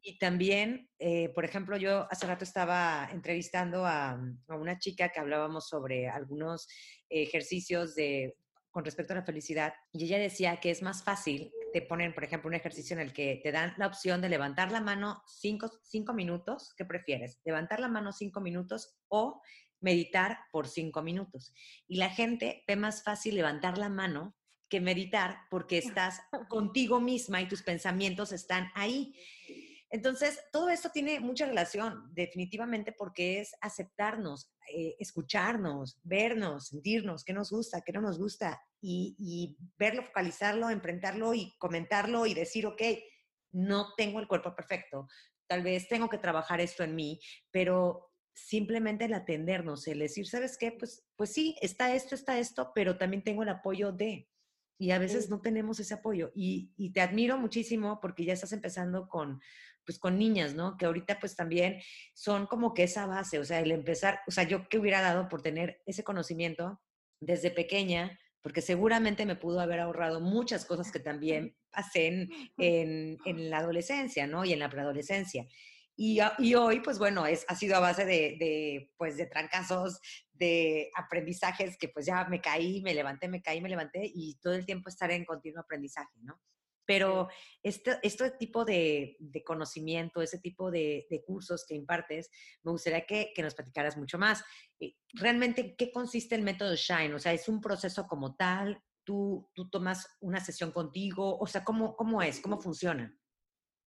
[0.00, 5.20] Y también, eh, por ejemplo, yo hace rato estaba entrevistando a, a, una chica que
[5.20, 6.68] hablábamos sobre algunos
[7.08, 8.36] ejercicios de,
[8.70, 12.24] con respecto a la felicidad y ella decía que es más fácil, te ponen, por
[12.24, 15.70] ejemplo, un ejercicio en el que te dan la opción de levantar la mano cinco,
[15.82, 17.40] cinco minutos, ¿qué prefieres?
[17.44, 19.42] ¿Levantar la mano cinco minutos o
[19.80, 21.52] meditar por cinco minutos?
[21.86, 24.36] Y la gente ve más fácil levantar la mano
[24.68, 29.14] que meditar porque estás contigo misma y tus pensamientos están ahí.
[29.90, 37.32] Entonces, todo esto tiene mucha relación, definitivamente, porque es aceptarnos, eh, escucharnos, vernos, sentirnos, qué
[37.32, 42.82] nos gusta, qué no nos gusta, y, verlo, focalizarlo, enfrentarlo y comentarlo y decir, ok,
[43.52, 45.08] no tengo el cuerpo perfecto,
[45.46, 47.18] tal vez tengo que trabajar esto en mí,
[47.50, 50.72] pero simplemente el atendernos, el decir, ¿sabes qué?
[50.72, 54.28] Pues, pues sí, está esto, está esto, pero también tengo el apoyo de,
[54.78, 56.30] y a veces no tenemos ese apoyo.
[56.36, 59.40] Y, y, te admiro muchísimo porque ya estás empezando con,
[59.88, 60.76] pues con niñas, ¿no?
[60.76, 61.80] Que ahorita pues también
[62.12, 65.30] son como que esa base, o sea, el empezar, o sea, yo que hubiera dado
[65.30, 66.78] por tener ese conocimiento
[67.20, 73.48] desde pequeña, porque seguramente me pudo haber ahorrado muchas cosas que también pasé en, en,
[73.48, 74.44] la adolescencia, ¿no?
[74.44, 75.48] Y en la preadolescencia.
[75.96, 80.00] Y, y, hoy, pues bueno, es, ha sido a base de, de, pues, de trancazos,
[80.32, 84.52] de aprendizajes que pues ya me caí, me levanté, me caí, me levanté y todo
[84.52, 86.38] el tiempo estar en continuo aprendizaje, ¿no?
[86.88, 87.28] Pero
[87.62, 92.30] este, este tipo de, conocimiento, ese tipo de, cursos que impartes,
[92.62, 94.42] me gustaría que, nos platicaras mucho más.
[94.80, 97.14] Eh, realmente, ¿qué consiste el método Shine?
[97.14, 98.82] O sea, ¿es un proceso como tal?
[99.04, 101.38] ¿Tú, tú tomas una sesión contigo?
[101.38, 102.40] O sea, ¿cómo, cómo es?
[102.40, 103.14] ¿Cómo funciona?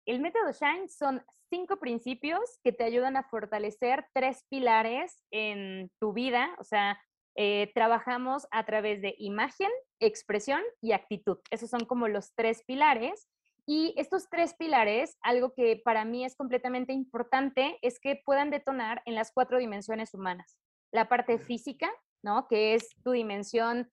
[0.04, 6.12] El método Shine son cinco principios que te ayudan a fortalecer tres pilares en tu
[6.12, 7.00] vida, o sea,
[7.34, 11.38] eh, trabajamos a través de imagen, expresión y actitud.
[11.50, 13.28] Esos son como los tres pilares.
[13.66, 19.02] Y estos tres pilares, algo que para mí es completamente importante, es que puedan detonar
[19.04, 20.58] en las cuatro dimensiones humanas.
[20.92, 21.88] La parte física,
[22.22, 22.48] ¿no?
[22.48, 23.90] Que es tu dimensión.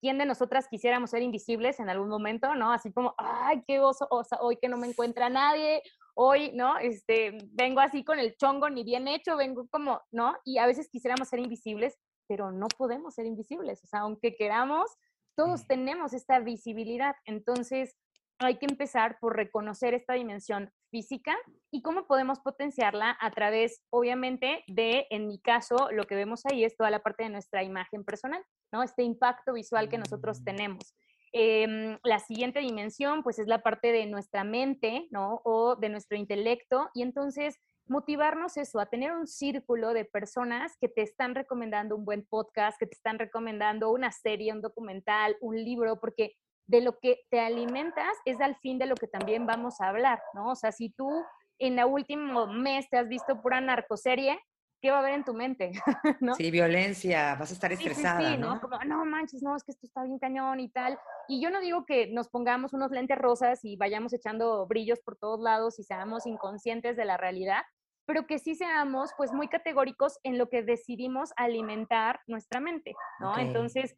[0.00, 2.72] ¿Quién de nosotras quisiéramos ser invisibles en algún momento, no?
[2.72, 4.06] Así como, ay, qué oso,
[4.40, 5.82] hoy que no me encuentra nadie,
[6.14, 6.78] hoy, ¿no?
[6.78, 10.34] Este, vengo así con el chongo ni bien hecho, vengo como, ¿no?
[10.44, 13.82] Y a veces quisiéramos ser invisibles, pero no podemos ser invisibles.
[13.84, 14.90] O sea, aunque queramos,
[15.36, 17.16] todos tenemos esta visibilidad.
[17.24, 17.96] Entonces,
[18.38, 21.36] hay que empezar por reconocer esta dimensión física
[21.70, 26.64] y cómo podemos potenciarla a través, obviamente, de, en mi caso, lo que vemos ahí
[26.64, 28.42] es toda la parte de nuestra imagen personal,
[28.72, 28.82] ¿no?
[28.82, 30.44] Este impacto visual que nosotros mm.
[30.44, 30.94] tenemos.
[31.32, 35.40] Em, la siguiente dimensión, pues, es la parte de nuestra mente, ¿no?
[35.44, 36.90] O de nuestro intelecto.
[36.94, 42.04] Y entonces, motivarnos eso, a tener un círculo de personas que te están recomendando un
[42.04, 46.98] buen podcast, que te están recomendando una serie, un documental, un libro, porque de lo
[46.98, 50.50] que te alimentas es al fin de lo que también vamos a hablar, ¿no?
[50.50, 51.10] O sea, si tú
[51.58, 54.40] en el último mes te has visto pura narcoserie,
[54.84, 55.72] ¿qué va a haber en tu mente?
[56.20, 56.34] ¿no?
[56.34, 58.60] Sí, violencia, vas a estar estresada, sí, sí, ¿no?
[58.60, 60.98] Como, no manches, no, es que esto está bien cañón y tal.
[61.26, 65.16] Y yo no digo que nos pongamos unos lentes rosas y vayamos echando brillos por
[65.16, 67.62] todos lados y seamos inconscientes de la realidad,
[68.04, 73.38] pero que sí seamos pues muy categóricos en lo que decidimos alimentar nuestra mente, ¿no?
[73.38, 73.96] Entonces,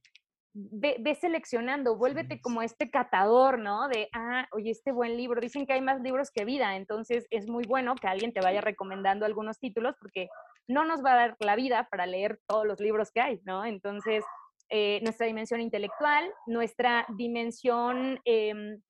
[0.57, 3.89] ve, seleccionando, vuélvete como este catador, ¿no?
[3.89, 7.47] De, ah, oye, este buen libro, dicen que hay más libros que vida, entonces es
[7.47, 10.29] muy bueno que alguien te vaya recomendando algunos títulos porque
[10.67, 13.65] no nos va a dar la vida para leer todos los libros que hay, ¿no?
[13.67, 14.25] Entonces,
[14.71, 18.81] eh, nuestra dimensión intelectual, nuestra dimensión em,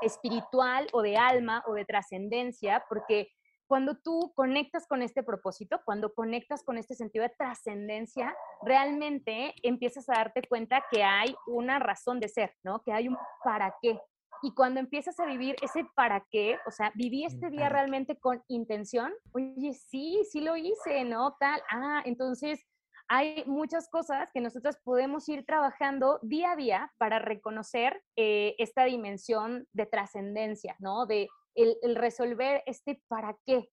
[0.00, 3.28] espiritual o de alma o de trascendencia, porque
[3.72, 10.10] cuando tú conectas con este propósito, cuando conectas con este sentido de trascendencia, realmente empiezas
[10.10, 12.82] a darte cuenta que hay una razón de ser, ¿no?
[12.82, 13.98] Que hay un para qué.
[14.42, 18.44] Y cuando empiezas a vivir ese para qué, o sea, viví este día realmente con
[18.48, 21.34] intención, oye, sí, sí lo hice, ¿no?
[21.40, 22.62] Tal, ah, entonces
[23.08, 28.84] hay muchas cosas que nosotros podemos ir trabajando día a día para reconocer eh, esta
[28.84, 31.06] dimensión de trascendencia, ¿no?
[31.06, 33.68] De el, resolver este para qué.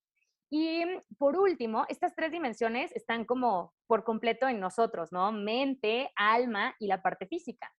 [0.51, 0.83] Y
[1.17, 5.31] por último, estas tres dimensiones están como por completo en nosotros, ¿no?
[5.31, 7.71] Mente, alma y la parte física.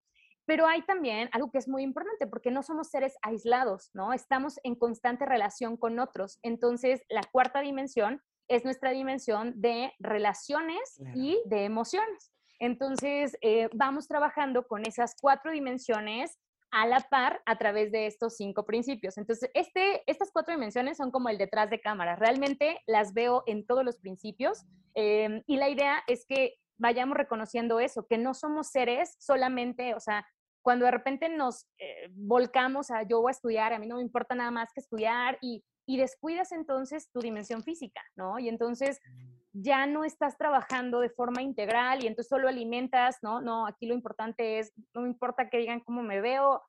[0.46, 4.12] Pero hay también algo que es muy importante porque no somos seres aislados, ¿no?
[4.12, 6.38] Estamos en constante relación con otros.
[6.42, 12.32] Entonces, la cuarta dimensión es nuestra dimensión de relaciones y de emociones.
[12.58, 16.38] Entonces, eh, vamos trabajando con esas cuatro dimensiones
[16.70, 19.18] a la par a través de estos cinco principios.
[19.18, 22.16] Entonces, este, estas cuatro dimensiones son como el detrás de cámara.
[22.16, 27.80] Realmente las veo en todos los principios em, y la idea es que vayamos reconociendo
[27.80, 30.26] eso, que no somos seres solamente, o sea,
[30.62, 34.02] cuando de repente nos eh, volcamos a yo voy a estudiar, a mí no me
[34.02, 38.38] importa nada más que estudiar y y descuidas entonces tu dimensión física, ¿no?
[38.38, 39.00] Y entonces
[39.52, 43.40] ya no estás trabajando de forma integral y entonces solo alimentas, ¿no?
[43.40, 46.62] No, aquí lo importante es, no me importa que digan cómo me veo,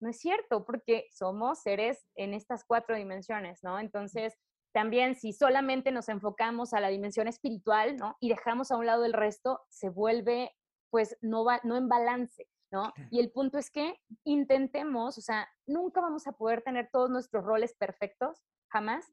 [0.00, 3.78] no es cierto, porque somos seres en estas cuatro dimensiones, ¿no?
[3.78, 4.34] Entonces,
[4.72, 8.16] también si solamente nos enfocamos a la dimensión espiritual, ¿no?
[8.20, 10.50] Y dejamos a un lado el resto, se vuelve,
[10.90, 12.48] pues, no, va, no en balance.
[12.72, 12.92] ¿no?
[13.12, 17.44] Y el punto es que intentemos, o sea, nunca vamos a poder tener todos nuestros
[17.44, 19.06] roles perfectos, jamás,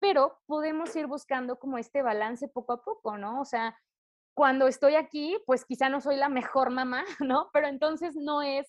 [0.00, 3.40] pero podemos ir buscando como este balance poco a poco, ¿no?
[3.40, 3.78] O sea,
[4.34, 7.50] cuando estoy aquí, pues quizá no soy la mejor mamá, ¿no?
[7.52, 8.66] Pero entonces no es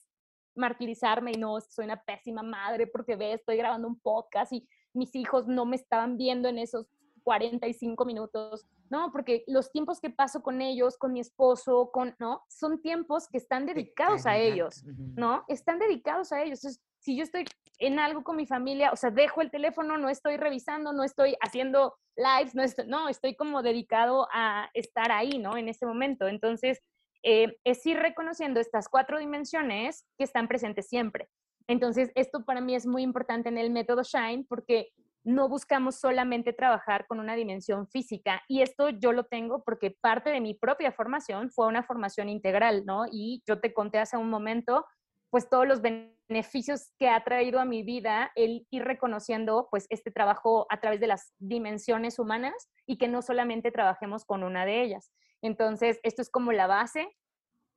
[0.55, 5.15] martirizarme y no soy una pésima madre porque ve, estoy grabando un podcast y mis
[5.15, 6.87] hijos no me estaban viendo en esos
[7.23, 9.11] 45 minutos, ¿no?
[9.11, 12.43] Porque los tiempos que paso con ellos, con mi esposo, con, ¿no?
[12.49, 14.83] Son tiempos que están dedicados a ellos,
[15.15, 15.45] ¿no?
[15.47, 16.59] Están dedicados a ellos.
[16.59, 17.45] Entonces, si yo estoy
[17.79, 21.35] en algo con mi familia, o sea, dejo el teléfono, no estoy revisando, no estoy
[21.41, 25.57] haciendo lives, no estoy, no, estoy como dedicado a estar ahí, ¿no?
[25.57, 26.27] En ese momento.
[26.27, 26.79] Entonces,
[27.23, 31.27] eh, es ir reconociendo estas cuatro dimensiones que están presentes siempre.
[31.67, 34.89] Entonces, esto para mí es muy importante en el método Shine porque
[35.23, 38.41] no buscamos solamente trabajar con una dimensión física.
[38.47, 42.85] Y esto yo lo tengo porque parte de mi propia formación fue una formación integral,
[42.85, 43.05] ¿no?
[43.11, 44.85] Y yo te conté hace un momento
[45.31, 50.11] pues todos los beneficios que ha traído a mi vida el ir reconociendo pues este
[50.11, 54.83] trabajo a través de las dimensiones humanas y que no solamente trabajemos con una de
[54.83, 55.11] ellas.
[55.41, 57.07] Entonces, esto es como la base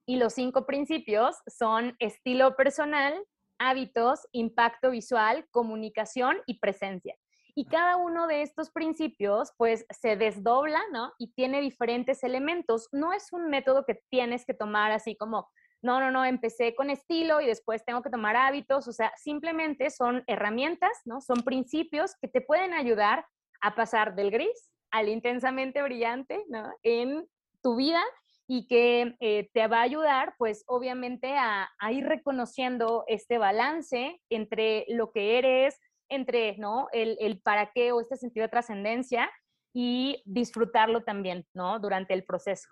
[0.06, 3.24] y los cinco principios son estilo personal,
[3.58, 7.16] hábitos, impacto visual, comunicación y presencia.
[7.56, 11.12] Y cada uno de estos principios, pues, se desdobla, ¿no?
[11.18, 12.88] Y tiene diferentes elementos.
[12.90, 15.48] No es un método que tienes que tomar así como,
[15.84, 19.90] no, no, no, empecé con estilo y después tengo que tomar hábitos, o sea, simplemente
[19.90, 21.20] son herramientas, ¿no?
[21.20, 23.26] Son principios que te pueden ayudar
[23.60, 26.72] a pasar del gris al intensamente brillante, ¿no?
[26.82, 27.28] En
[27.62, 28.02] tu vida
[28.46, 34.20] y que eh, te va a ayudar, pues obviamente, a, a, ir reconociendo este balance
[34.30, 36.88] entre lo que eres, entre, ¿no?
[36.92, 39.30] El, el para qué o este sentido de trascendencia
[39.76, 41.80] y disfrutarlo también, ¿no?
[41.80, 42.68] Durante el proceso.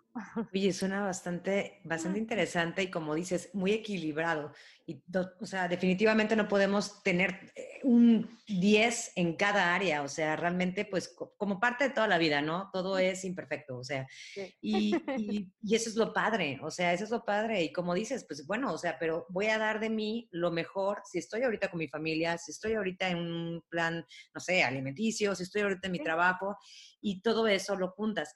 [0.55, 4.53] Oye, suena bastante, bastante interesante y como dices, muy equilibrado.
[4.87, 5.03] Y,
[5.41, 10.85] o sea, definitivamente no podemos tener eh, un 10 en cada área, o sea, realmente
[10.85, 12.71] pues como parte de toda la vida, ¿no?
[12.73, 14.07] Todo es imperfecto, o sea,
[14.61, 17.63] y, y, eso es lo padre, o sea, eso es lo padre.
[17.63, 21.03] Y como dices, pues bueno, o sea, pero voy a dar de mí lo mejor
[21.05, 25.35] si estoy ahorita con mi familia, si estoy ahorita en un plan, no sé, alimenticio,
[25.35, 26.57] si estoy ahorita en mi trabajo
[27.01, 28.35] y todo eso lo juntas.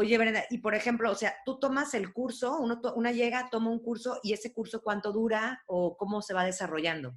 [0.00, 3.70] Oye, Brenda, y por ejemplo, o sea, tú tomas el curso, uno una llega, toma
[3.70, 7.16] un curso y ese curso cuánto dura o cómo se va desarrollando.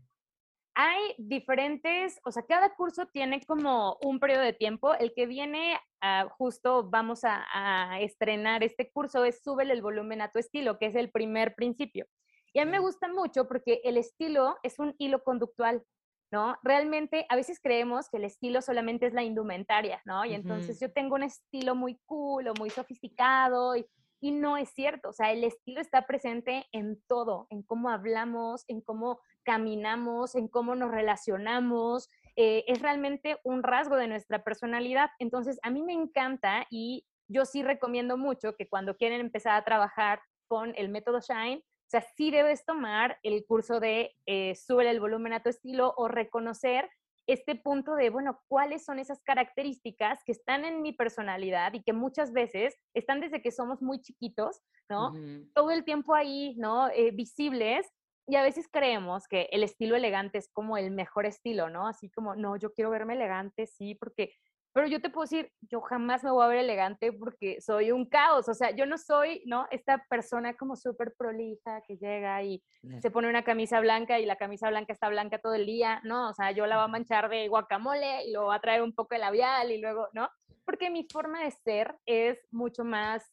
[0.74, 4.96] Hay diferentes, o sea, cada curso tiene como un periodo de tiempo.
[4.96, 10.32] El que viene, ah, justo vamos a, estrenar este curso, es Súbele el volumen a
[10.32, 12.08] tu estilo, que es el primer principio.
[12.52, 15.84] Y a mí me gusta mucho porque el estilo es un hilo conductual.
[16.32, 16.58] ¿No?
[16.64, 20.24] Realmente a veces creemos que el estilo solamente es la indumentaria, ¿no?
[20.26, 23.86] Y entonces yo tengo un estilo muy cool o muy sofisticado y,
[24.24, 28.80] no es cierto, o sea, el estilo está presente en todo, en cómo hablamos, en
[28.80, 35.10] cómo caminamos, en cómo nos relacionamos, eh, es realmente un rasgo de nuestra personalidad.
[35.18, 39.66] Entonces, a mí me encanta y yo sí recomiendo mucho que cuando quieren empezar a
[39.66, 45.00] trabajar con el método Shine, sea, sí debes tomar el curso de eh, sube el
[45.00, 46.90] volumen a tu estilo o reconocer
[47.28, 51.94] este punto de, bueno, cuáles son esas características que están en mi personalidad y que
[51.94, 55.14] muchas veces están desde que somos muy chiquitos, ¿no?
[55.54, 56.90] Todo el tiempo ahí, ¿no?
[56.90, 57.88] Eh, visibles.
[58.28, 61.88] Y a veces creemos que el estilo elegante es como el mejor estilo, ¿no?
[61.88, 64.34] Así como, no, yo quiero verme elegante, sí, porque
[64.74, 68.06] pero yo te puedo decir, yo jamás me voy a ver elegante porque soy un
[68.06, 69.68] caos, o sea, yo no soy, ¿no?
[69.70, 72.64] Esta persona como súper prolija que llega y
[73.00, 76.30] se pone una camisa blanca y la camisa blanca está blanca todo el día, ¿no?
[76.30, 78.94] O sea, yo la voy a manchar de guacamole y luego va a traer un
[78.94, 80.30] poco de labial y luego, ¿no?
[80.64, 83.30] Porque mi forma de ser es mucho más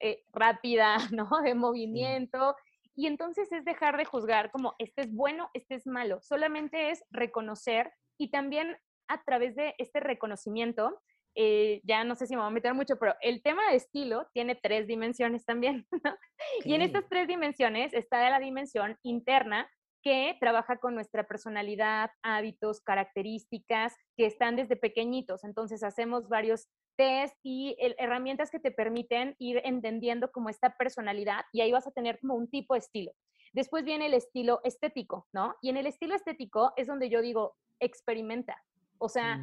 [0.00, 1.28] eh, rápida, ¿no?
[1.42, 2.56] De movimiento.
[2.94, 6.20] Y entonces es dejar de juzgar como este es bueno, este es malo.
[6.22, 8.76] Solamente es reconocer y también
[9.12, 11.00] a través de este reconocimiento,
[11.34, 14.26] eh, ya no sé si me voy a meter mucho, pero el tema de estilo
[14.34, 15.86] tiene tres dimensiones también.
[16.64, 19.70] Y en estas tres dimensiones está la dimensión interna,
[20.02, 25.44] que trabaja con nuestra personalidad, hábitos, características que están desde pequeñitos.
[25.44, 31.60] Entonces hacemos varios test y herramientas que te permiten ir entendiendo como esta personalidad y
[31.60, 33.12] ahí vas a tener como un tipo de estilo.
[33.52, 35.54] Después viene el estilo estético, ¿no?
[35.62, 38.62] Y en el estilo estético es donde yo digo, experimenta.
[39.02, 39.40] O sea,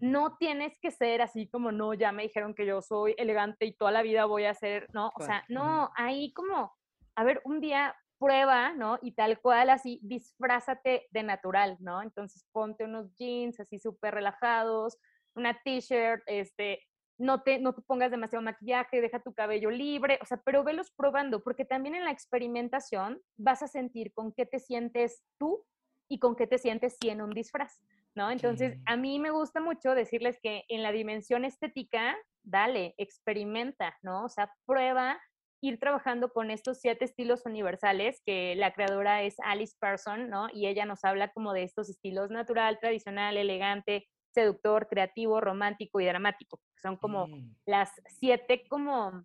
[0.00, 3.72] no tienes que ser así como, no, ya me dijeron que yo soy elegante y
[3.72, 5.12] toda la vida voy a ser, ¿no?
[5.14, 6.74] O sea, no, ahí como,
[7.14, 8.98] a ver, un día prueba, ¿no?
[9.02, 12.02] Y tal cual, así, disfrázate de natural, ¿no?
[12.02, 14.98] Entonces ponte unos jeans así súper relajados,
[15.36, 16.82] una t-shirt, este,
[17.16, 20.90] no te, no te pongas demasiado maquillaje, deja tu cabello libre, o sea, pero velos
[20.90, 25.64] probando, porque también en la experimentación vas a sentir con qué te sientes tú
[26.08, 27.80] y con qué te sientes si en un disfraz.
[28.16, 28.30] ¿No?
[28.30, 34.24] Entonces, a mí me gusta mucho decirles que en la dimensión estética, dale, experimenta, ¿no?
[34.24, 35.20] O sea, prueba
[35.60, 40.48] ir trabajando con estos siete estilos universales, que la creadora es Alice Person, ¿no?
[40.52, 46.06] Y ella nos habla como de estos estilos natural, tradicional, elegante, seductor, creativo, romántico y
[46.06, 46.60] dramático.
[46.82, 47.28] Son como
[47.66, 49.24] las siete como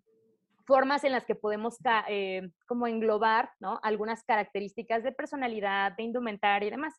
[0.66, 1.76] formas en las que podemos
[2.08, 3.78] eh, como englobar, ¿no?
[3.82, 6.94] Algunas características de personalidad, de indumentaria y demás.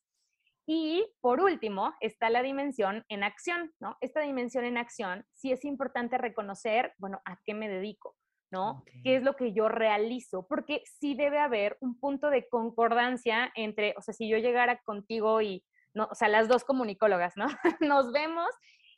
[0.65, 3.97] Y por último, está la dimensión en acción, ¿no?
[4.01, 8.15] Esta dimensión en acción, sí es importante reconocer, bueno, a qué me dedico,
[8.49, 8.83] ¿no?
[9.03, 10.47] ¿Qué es lo que yo realizo?
[10.47, 15.41] Porque sí debe haber un punto de concordancia entre, o sea, si yo llegara contigo
[15.41, 17.45] y, no, o sea, las dos comunicólogas, ¿no?
[17.81, 18.49] Nos vemos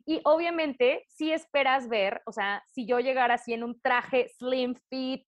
[0.05, 4.75] y obviamente si esperas ver, o sea, si yo llegara así en un traje slim
[4.89, 5.25] fit,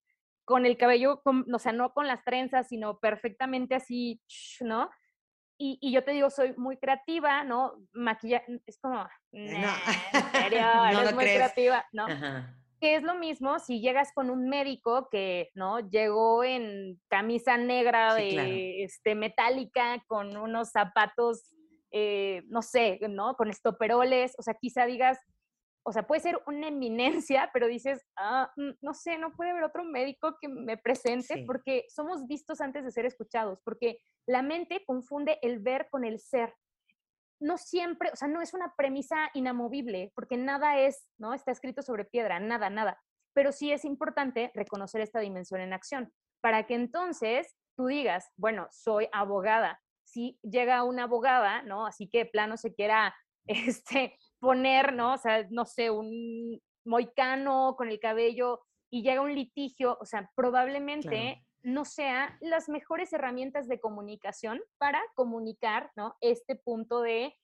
[0.47, 4.21] con el cabello, o sea, no con las trenzas, sino perfectamente así,
[4.61, 4.89] ¿no?
[5.59, 7.73] Y, yo te digo, soy muy creativa, ¿no?
[7.93, 9.09] Maquilla, es como, no.
[9.31, 10.67] en serio,
[11.01, 12.05] eres muy creativa, ¿no?
[12.79, 15.79] Que es lo mismo si llegas con un médico que, ¿no?
[15.79, 21.55] Llegó en camisa negra de, este, metálica, con unos zapatos,
[21.91, 23.35] eh, no sé, ¿no?
[23.35, 25.17] Con estoperoles, o sea, quizá digas,
[25.87, 29.63] o sea, puede ser una eminencia, pero dices, ah, mm, no sé, no puede haber
[29.63, 34.83] otro médico que me presente porque somos vistos antes de ser escuchados, porque la mente
[34.85, 36.53] confunde el ver con el ser.
[37.39, 41.33] No siempre, o sea, no es una premisa inamovible, porque nada es, ¿no?
[41.33, 43.01] Está escrito sobre piedra, nada, nada.
[43.33, 46.11] Pero sí es importante reconocer esta dimensión en acción,
[46.41, 49.79] para que entonces tú digas, bueno, soy abogada.
[50.03, 51.85] Si llega una abogada, ¿no?
[51.85, 53.15] Así que plano se quiera
[53.47, 55.13] este, poner, ¿no?
[55.13, 60.31] O sea, no sé, un moicano con el cabello y llega un litigio, o sea,
[60.35, 66.15] probablemente no sea las mejores herramientas de comunicación para comunicar, ¿no?
[66.21, 67.35] Este punto de,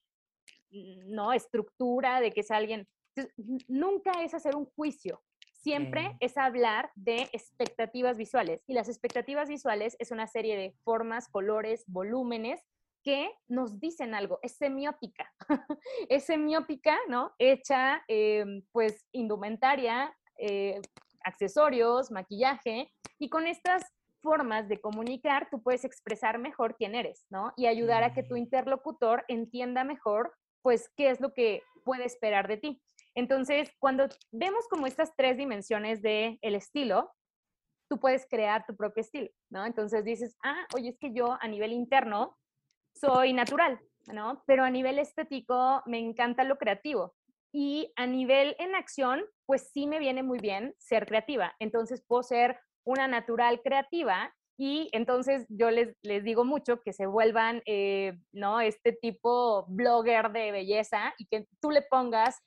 [0.72, 1.34] ¿no?
[1.34, 2.88] Estructura, de que es alguien.
[3.68, 5.22] nunca es hacer un juicio,
[5.52, 8.64] siempre es hablar de expectativas visuales.
[8.68, 12.62] Y las expectativas visuales es una serie de formas, colores, volúmenes
[13.04, 15.32] que nos dicen algo, es semiótica,
[16.10, 17.34] es semiótica, ¿no?
[17.38, 20.82] Hecha, em, pues, indumentaria, eh,
[21.24, 23.84] accesorios, maquillaje, y con estas
[24.22, 27.54] formas de comunicar, tú puedes expresar mejor quién eres, ¿no?
[27.58, 32.47] Y ayudar a que tu interlocutor entienda mejor, pues, qué es lo que puede esperar
[32.47, 32.82] de ti.
[33.16, 37.12] Entonces, cuando vemos como estas tres dimensiones del el estilo,
[37.89, 39.66] tú puedes crear tu propio estilo, ¿no?
[39.66, 42.36] Entonces dices, ah, oye, es que yo a nivel interno
[42.96, 44.44] soy natural, ¿no?
[44.46, 47.16] Pero a nivel estético me encanta lo creativo.
[47.52, 51.54] Y a nivel en acción, pues sí me viene muy bien ser creativa.
[51.60, 57.06] Entonces puedo ser una natural creativa y entonces yo les, les digo mucho que se
[57.06, 58.60] vuelvan, eh, ¿no?
[58.62, 62.39] Este tipo blogger de belleza y que tú le pongas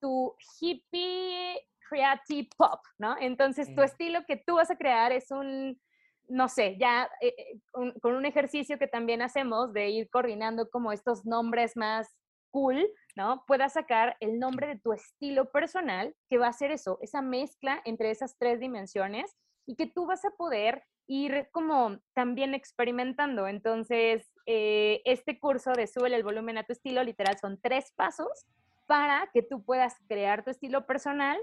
[0.00, 3.16] tu hippie creative pop, ¿no?
[3.18, 5.80] Entonces tu estilo que tú vas a crear es un
[6.28, 10.92] no sé, ya eh, eh, con, un ejercicio que también hacemos de ir coordinando como
[10.92, 12.08] estos nombres más
[12.50, 13.44] cool, ¿no?
[13.46, 17.80] Puedas sacar el nombre de tu estilo personal, que va a ser eso, esa mezcla
[17.84, 23.48] entre esas tres dimensiones y que tú vas a poder ir como también experimentando.
[23.48, 28.46] Entonces, eh, este curso de Sube el volumen a tu estilo, literal, son tres pasos
[28.86, 31.38] para que tú puedas crear tu estilo personal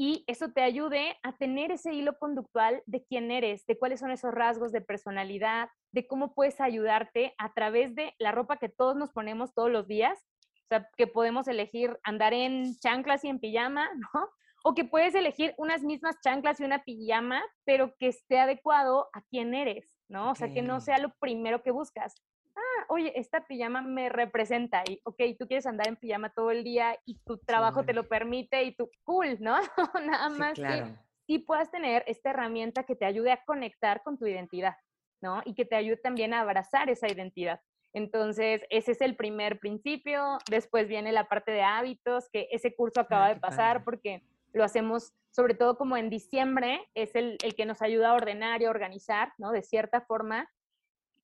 [0.00, 4.12] y eso te ayude a tener ese hilo conductual de quién eres, de cuáles son
[4.12, 8.96] esos rasgos de personalidad, de cómo puedes ayudarte a través de la ropa que todos
[8.96, 10.16] nos ponemos todos los días.
[10.54, 14.28] O sea, que podemos elegir andar en chanclas y en pijama, ¿no?
[14.62, 19.22] O que puedes elegir unas mismas chanclas y una pijama, pero que esté adecuado a
[19.22, 20.30] quién eres, ¿no?
[20.30, 22.14] O sea, que no sea lo primero que buscas
[22.58, 26.64] ah, oye, esta pijama me representa y, ok, tú quieres andar en pijama todo el
[26.64, 29.56] día y tu trabajo te lo permite y tú, cool, ¿no?
[30.04, 30.94] Nada más que
[31.26, 34.76] sí puedas tener esta herramienta que te ayude a conectar con tu identidad,
[35.20, 35.42] ¿no?
[35.44, 37.60] Y que te ayude también a abrazar esa identidad.
[37.92, 40.38] Entonces, ese es el primer principio.
[40.50, 44.64] Después viene la parte de hábitos, que ese curso acaba ah, de pasar porque lo
[44.64, 48.64] hacemos sobre todo como en diciembre, es el, el, que nos ayuda a ordenar y
[48.64, 49.52] a organizar, ¿no?
[49.52, 50.50] De cierta forma,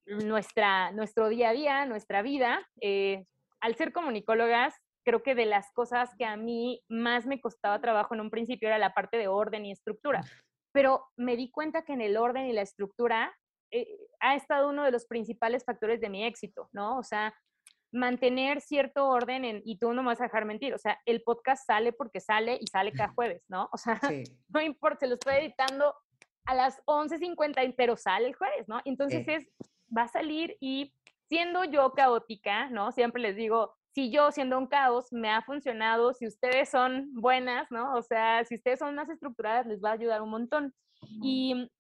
[0.07, 2.67] nuestra, nuestro día a día, nuestra vida.
[2.81, 3.25] Eh,
[3.61, 4.75] al ser comunicólogas,
[5.05, 8.69] creo que de las cosas que a mí más me costaba trabajo en un principio
[8.69, 10.23] era la parte de orden y estructura.
[10.73, 13.35] Pero me di cuenta que en el orden y la estructura
[13.71, 13.87] eh,
[14.21, 16.99] ha estado uno de los principales factores de mi éxito, ¿no?
[16.99, 17.35] O sea,
[17.93, 21.23] mantener cierto orden en, y tú no me vas a dejar mentir, o sea, el
[21.23, 23.69] podcast sale porque sale y sale cada jueves, ¿no?
[23.73, 24.01] O sea,
[24.49, 25.95] no importa, se lo estoy editando
[26.47, 28.81] a las 11.50, pero sale el jueves, ¿no?
[28.85, 29.49] Entonces es
[29.97, 30.93] va a salir y
[31.29, 32.93] siendo yo caótica, ¿no?
[32.93, 37.71] Siempre les digo, si yo siendo un caos me ha funcionado, si ustedes son buenas,
[37.71, 37.95] ¿no?
[37.95, 40.75] O sea, si ustedes son más estructuradas, les va a ayudar un montón.
[41.23, 41.71] Y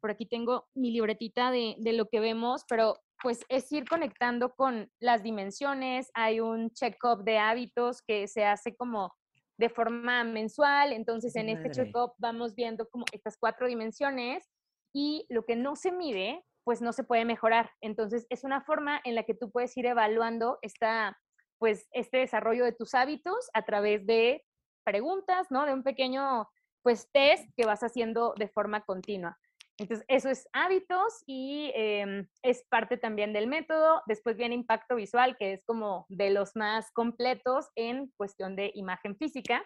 [0.00, 4.52] por aquí tengo mi libretita de, de lo que vemos, pero pues es ir conectando
[4.54, 6.10] con las dimensiones.
[6.14, 9.12] Hay un check-up de hábitos que se hace como
[9.58, 10.92] de forma mensual.
[10.92, 14.50] Entonces, en este check-up vamos viendo como estas cuatro dimensiones
[14.92, 17.70] y lo que no se mide, pues no se puede mejorar.
[17.80, 21.18] Entonces, es una forma en la que tú puedes ir evaluando esta,
[21.58, 24.44] pues, este desarrollo de tus hábitos a través de
[24.84, 25.66] preguntas, ¿no?
[25.66, 26.48] De un pequeño,
[26.82, 29.38] pues, test que vas haciendo de forma continua.
[29.78, 34.02] Entonces, eso es hábitos y em, es parte también del método.
[34.06, 39.16] Después viene impacto visual, que es como de los más completos en cuestión de imagen
[39.16, 39.64] física.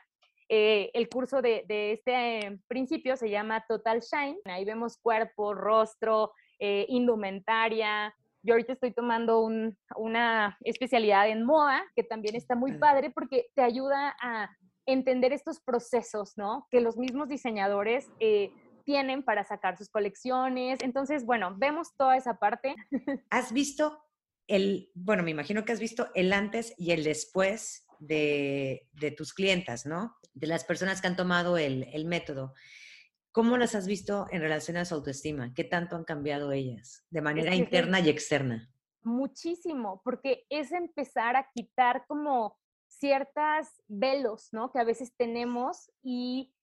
[0.49, 4.39] Eh, el curso de, de este principio se llama Total Shine.
[4.45, 8.15] Ahí vemos cuerpo, rostro, eh, indumentaria.
[8.43, 9.49] Yo ahorita estoy tomando
[9.97, 14.51] una especialidad en moda, que también está muy padre porque te ayuda a
[14.87, 16.67] entender estos procesos, ¿no?
[16.71, 18.53] Que los mismos diseñadores eh,
[18.85, 20.79] tienen para sacar sus colecciones.
[20.81, 22.77] Entonces, bueno, vemos toda esa parte.
[23.31, 23.99] ¿Has visto
[24.47, 29.87] el, bueno, me imagino que has visto el antes y el después de, tus clientas,
[29.87, 30.17] ¿no?
[30.35, 32.55] De las personas que han tomado el, el método.
[33.37, 35.53] ¿Cómo las has visto en relación a su autoestima?
[35.53, 38.73] ¿Qué tanto han cambiado ellas de manera interna y externa?
[39.03, 42.59] Muchísimo, porque es empezar a quitar como
[42.89, 44.73] ciertas velos, ¿no?
[44.73, 46.55] Que a veces tenemos y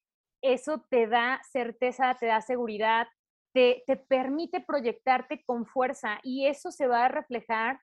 [0.42, 3.08] eso te da certeza, te da seguridad,
[3.54, 7.82] te, te permite proyectarte con fuerza y eso se va a reflejar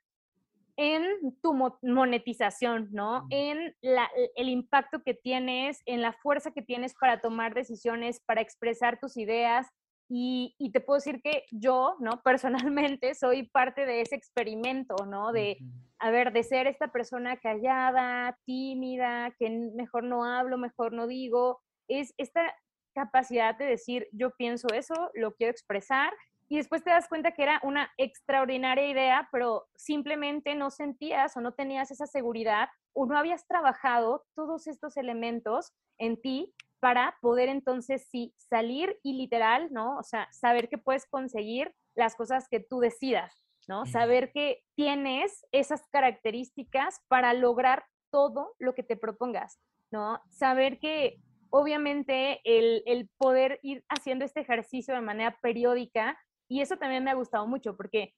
[0.82, 1.52] en tu
[1.82, 3.26] monetización, ¿no?
[3.28, 8.98] En el impacto que tienes, en la fuerza que tienes para tomar decisiones, para expresar
[8.98, 9.66] tus ideas.
[10.08, 12.22] Y, te puedo decir que yo, ¿no?
[12.24, 15.32] Personalmente soy parte de ese experimento, ¿no?
[15.32, 15.58] De,
[15.98, 21.60] a ver, de ser esta persona callada, tímida, que mejor no hablo, mejor no digo,
[21.88, 22.54] es esta
[22.94, 26.10] capacidad de decir, yo pienso eso, lo quiero expresar
[26.50, 31.40] y después te das cuenta que era una extraordinaria idea, pero simplemente no sentías o
[31.40, 37.48] no tenías esa seguridad o no habías trabajado todos estos elementos en ti para poder
[37.48, 39.96] entonces sí salir y literal, ¿no?
[39.96, 43.86] O sea, saber que puedes conseguir las cosas que tú decidas, ¿no?
[43.86, 49.60] Saber que tienes esas características para lograr todo lo que te propongas,
[49.92, 50.20] ¿no?
[50.30, 51.20] Saber que
[51.50, 56.18] obviamente el, el poder ir haciendo este ejercicio de manera periódica
[56.50, 58.12] y eso también me ha gustado mucho porque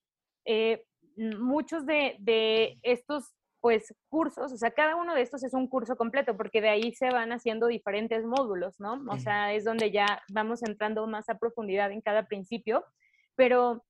[0.47, 0.85] eh,
[1.17, 6.37] muchos de, estos pues cursos, o sea, cada uno de estos es un curso completo,
[6.37, 9.01] porque de ahí se van haciendo diferentes módulos, ¿no?
[9.09, 12.85] O sea, es donde ya vamos entrando más a profundidad en cada principio,
[13.37, 13.85] pero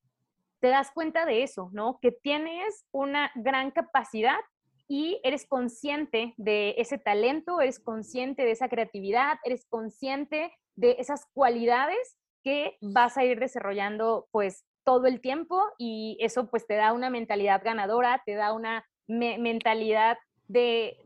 [0.60, 2.00] te das cuenta de eso, ¿no?
[2.02, 4.40] Que tienes una gran capacidad
[4.88, 11.26] y eres consciente de ese talento, eres consciente de esa creatividad, eres consciente de esas
[11.32, 16.92] cualidades que vas a ir desarrollando pues todo el tiempo y eso pues te da
[16.92, 20.18] una mentalidad ganadora, te da una mentalidad
[20.48, 20.98] de,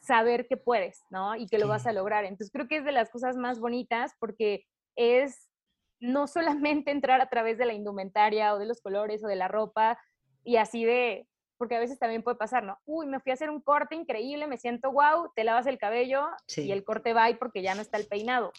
[0.00, 1.34] saber que puedes, ¿no?
[1.34, 2.24] Y que lo vas a lograr.
[2.24, 4.64] Entonces creo que es de las cosas más bonitas porque
[4.94, 5.48] es
[5.98, 9.48] no solamente entrar a través de la indumentaria o de los colores o de la
[9.48, 9.98] ropa
[10.44, 11.26] y así de,
[11.58, 12.78] porque a veces también puede pasar, ¿no?
[12.84, 16.28] Uy, me fui a hacer un corte increíble, me siento wow, te lavas el cabello
[16.56, 18.52] y el corte va ahí porque ya no está el peinado,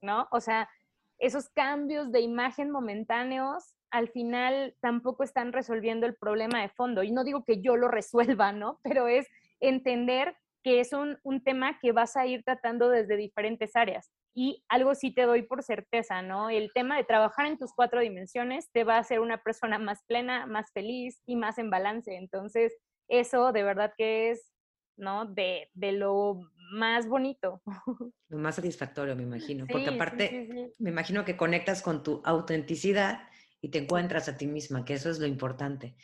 [0.00, 0.28] ¿no?
[0.30, 0.70] O sea,
[1.18, 7.02] esos cambios de imagen momentáneos al final tampoco están resolviendo el problema de fondo.
[7.02, 7.88] Y no digo que yo lo
[8.38, 8.80] resuelva, ¿no?
[8.82, 9.26] Pero es
[9.60, 14.10] entender que es un, un, tema que vas a ir tratando desde diferentes áreas.
[14.34, 16.50] Y algo sí te doy por certeza, ¿no?
[16.50, 20.02] El tema de trabajar en tus cuatro dimensiones te va a hacer una persona más
[20.06, 22.16] plena, más feliz y más en balance.
[22.16, 22.76] Entonces,
[23.08, 24.52] eso de verdad que es,
[24.96, 25.26] ¿no?
[25.26, 26.40] De, de lo
[26.72, 27.62] más bonito.
[28.28, 29.66] Lo más satisfactorio, me imagino.
[29.70, 33.28] Porque aparte, me imagino que conectas con tu autenticidad
[33.60, 35.96] y te encuentras a ti misma, que eso es lo importante.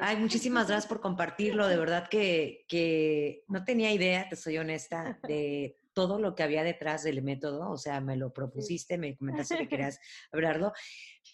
[0.00, 1.66] Ay, muchísimas gracias por compartirlo.
[1.66, 6.62] De verdad que, que no tenía idea, te soy honesta, de todo lo que había
[6.62, 7.70] detrás del método.
[7.70, 9.98] O sea, me lo propusiste, me comentaste que querías
[10.32, 10.72] hablarlo,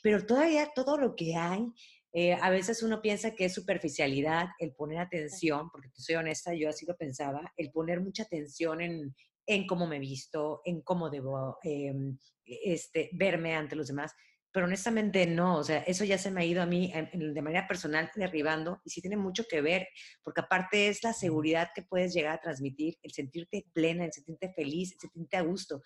[0.02, 1.66] pero todavía todo lo que hay,
[2.12, 6.54] eh, a veces uno piensa que es superficialidad, el poner atención, porque te soy honesta,
[6.54, 9.14] yo así lo pensaba, el poner mucha atención en,
[9.46, 14.12] en cómo me visto, en cómo debo em, este, verme ante los demás
[14.56, 17.68] pero honestamente no, o sea, eso ya se me ha ido a mí de manera
[17.68, 19.86] personal derribando y sí tiene mucho que ver,
[20.22, 24.54] porque aparte es la seguridad que puedes llegar a transmitir, el sentirte plena, el sentirte
[24.54, 25.82] feliz, el sentirte a gusto.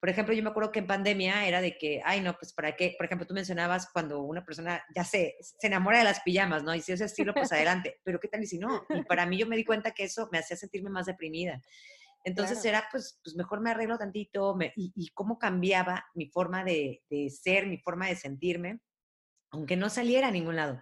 [0.00, 2.76] Por ejemplo, yo me acuerdo que en pandemia era de que, ay, no, pues para
[2.76, 6.62] qué, por ejemplo, tú mencionabas cuando una persona ya se, se enamora de las pijamas,
[6.62, 6.74] ¿no?
[6.74, 8.86] Y si ese estilo, pues adelante, pero ¿qué tal y si no?
[8.90, 11.60] Y para mí yo me di cuenta que eso me hacía sentirme más deprimida.
[12.24, 17.66] Entonces era, pues, pues mejor me arreglo tantito y, cómo cambiaba mi forma de, ser,
[17.66, 18.80] mi forma de sentirme,
[19.50, 20.80] aunque no saliera a ningún lado.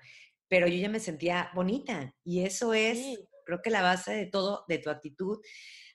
[0.49, 2.99] Pero yo ya me sentía bonita y eso es,
[3.45, 5.39] creo que la base de todo, de tu actitud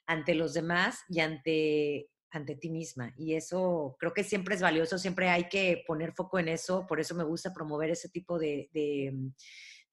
[0.06, 3.14] ante los demás y ante, ante ti misma.
[3.16, 6.98] Y eso creo que siempre es valioso, siempre hay que poner foco en eso, por
[6.98, 8.68] eso me gusta promover ese tipo de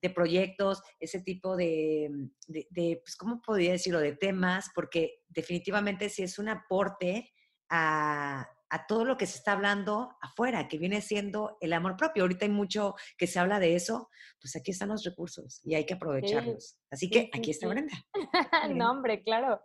[0.02, 6.24] de proyectos, ese tipo de, de, pues, ¿cómo podría decirlo?, de temas, porque definitivamente sí
[6.24, 7.32] es un aporte
[7.70, 12.24] a, a, todo lo que se está hablando afuera, que viene siendo el amor propio.
[12.24, 14.10] Ahorita hay mucho que se habla de eso,
[14.42, 16.78] pues aquí están los recursos y hay que aprovecharlos.
[16.92, 17.94] Así que aquí está Brenda.
[18.76, 19.62] no, hombre, claro.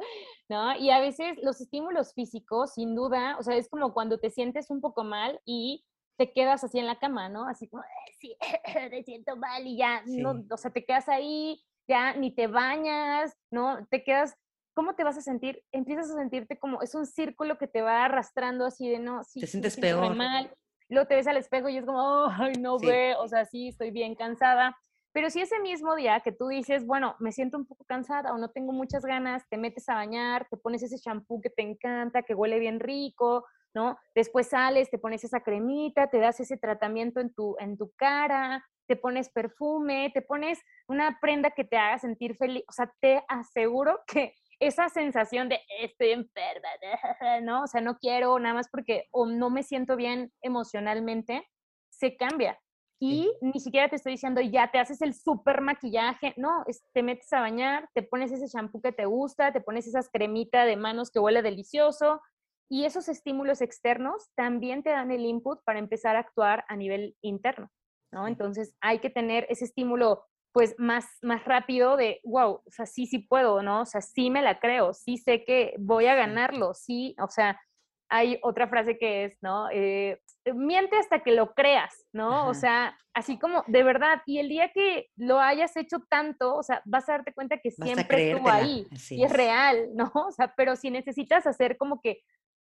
[0.48, 0.76] ¿No?
[0.76, 4.70] Y a veces los estímulos físicos, sin duda, o sea, es como cuando te sientes
[4.70, 5.84] un poco mal y
[6.16, 7.48] te quedas así en la cama, ¿no?
[7.48, 7.82] Así como,
[8.20, 8.36] sí,
[8.90, 13.36] me siento mal y ya, no, o sea, te quedas ahí, ya ni te bañas,
[13.50, 13.86] ¿no?
[13.90, 14.36] Te quedas,
[14.74, 15.62] ¿cómo te vas a sentir?
[15.72, 19.40] Empiezas a sentirte como, es un círculo que te va arrastrando así de, no, sí,
[19.40, 20.14] te sientes peor.
[20.14, 20.52] Mal.
[20.88, 23.90] Luego te ves al espejo y es como, ay, no ve, o sea, sí, estoy
[23.90, 24.76] bien cansada.
[25.12, 28.38] Pero si ese mismo día que tú dices, bueno, me siento un poco cansada o
[28.38, 32.22] no tengo muchas ganas, te metes a bañar, te pones ese champú que te encanta,
[32.22, 33.96] que huele bien rico, ¿no?
[34.14, 38.64] Después sales, te pones esa cremita, te das ese tratamiento en tu, en tu cara,
[38.88, 42.64] te pones perfume, te pones una prenda que te haga sentir feliz.
[42.68, 46.68] O sea, te aseguro que esa sensación de estoy enferma,
[47.42, 47.62] ¿no?
[47.62, 51.46] O sea, no quiero nada más porque o no me siento bien emocionalmente,
[51.90, 52.58] se cambia.
[53.00, 56.32] Y ni siquiera te estoy diciendo, ya te haces el súper maquillaje.
[56.38, 60.08] No, te metes a bañar, te pones ese shampoo que te gusta, te pones esas
[60.10, 62.22] cremita de manos que huele delicioso,
[62.68, 67.16] y esos estímulos externos también te dan el input para empezar a actuar a nivel
[67.20, 67.70] interno,
[68.12, 68.26] ¿no?
[68.26, 70.24] Entonces hay que tener ese estímulo
[70.54, 73.80] pues más, más rápido de, wow, o sea, sí, sí puedo, ¿no?
[73.80, 77.60] O sea, sí me la creo, sí sé que voy a ganarlo, sí, o sea,
[78.08, 79.68] hay otra frase que es, ¿no?
[79.72, 80.20] Eh,
[80.54, 82.46] miente hasta que lo creas, ¿no?
[82.46, 86.62] O sea, así como de verdad, y el día que lo hayas hecho tanto, o
[86.62, 90.12] sea, vas a darte cuenta que siempre estuvo ahí y es real, ¿no?
[90.14, 92.22] O sea, pero si necesitas hacer como que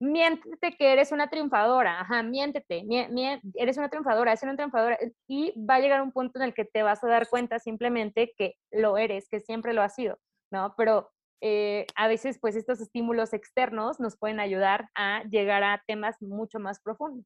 [0.05, 2.85] miéntete que eres una triunfadora, ajá, miéntete,
[3.55, 4.97] eres una triunfadora, eres una triunfadora,
[5.27, 8.33] y va a llegar un punto en el que te vas a dar cuenta simplemente
[8.37, 10.17] que lo eres, que siempre lo has sido,
[10.51, 10.73] ¿no?
[10.77, 11.09] Pero
[11.41, 16.59] eh, a veces, pues, estos estímulos externos nos pueden ayudar a llegar a temas mucho
[16.59, 17.25] más profundos.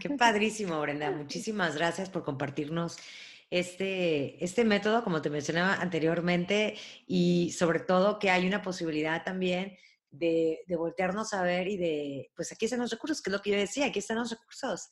[0.00, 1.10] Qué padrísimo, Brenda.
[1.10, 2.98] Muchísimas gracias por compartirnos
[3.50, 9.76] este, este método, como te mencionaba anteriormente, y sobre todo que hay una posibilidad también
[10.12, 13.50] de, voltearnos a ver y de, pues aquí están los recursos, que es lo que
[13.50, 14.90] yo decía, aquí están los recursos.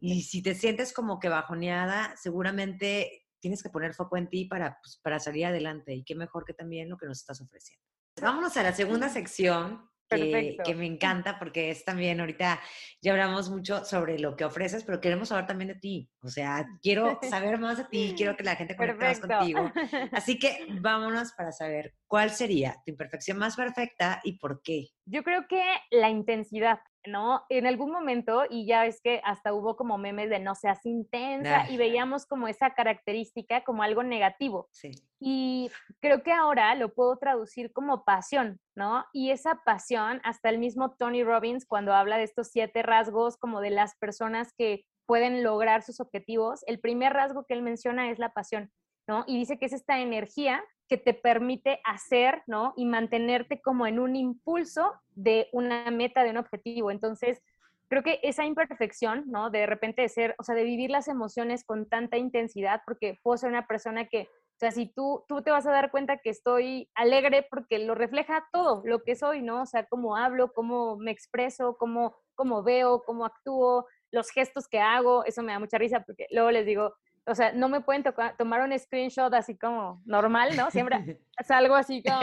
[0.00, 4.78] Y si te sientes como que bajoneada, seguramente tienes que poner foco en ti para,
[4.82, 5.94] pues, para salir adelante.
[5.94, 7.84] Y qué mejor que también lo que nos estás ofreciendo.
[8.20, 12.60] Vámonos a la segunda sección, que, me encanta porque es también, ahorita
[13.00, 16.10] ya hablamos mucho sobre lo que ofreces, pero queremos saber también de ti.
[16.22, 19.72] O sea, quiero saber más de ti, quiero que la gente conecte más contigo.
[20.12, 24.88] Así que vámonos para saber cuál sería tu imperfección más perfecta y por qué.
[25.04, 27.44] Yo creo que la intensidad, ¿no?
[27.48, 31.68] En algún momento, y ya es que hasta hubo como memes de no seas intensa,
[31.70, 34.68] y veíamos como esa característica como algo negativo.
[34.72, 34.92] Sí.
[35.20, 39.04] Y creo que ahora lo puedo traducir como pasión, ¿no?
[39.12, 43.60] Y esa pasión, hasta el mismo Tony Robbins, cuando habla de estos siete rasgos como
[43.60, 48.18] de las personas que pueden lograr sus objetivos, el primer rasgo que él menciona es
[48.18, 48.70] la pasión,
[49.08, 49.24] ¿no?
[49.26, 52.74] Y dice que es esta energía que te permite hacer, ¿no?
[52.76, 56.90] Y mantenerte como en un impulso de una meta, de un objetivo.
[56.90, 57.42] Entonces,
[57.88, 59.50] creo que esa imperfección, ¿no?
[59.50, 63.36] De repente de ser, o sea, de vivir las emociones con tanta intensidad, porque puedo
[63.36, 66.30] ser una persona que, o sea, si tú, tú te vas a dar cuenta que
[66.30, 69.62] estoy alegre porque lo refleja todo lo que soy, ¿no?
[69.62, 74.78] O sea, cómo hablo, cómo me expreso, cómo, cómo veo, cómo actúo, los gestos que
[74.78, 76.94] hago, eso me da mucha risa porque luego les digo,
[77.26, 78.04] o sea, no me pueden
[78.36, 80.70] tomar un screenshot así como normal, ¿no?
[80.70, 80.96] Siempre
[81.46, 82.20] salgo así como...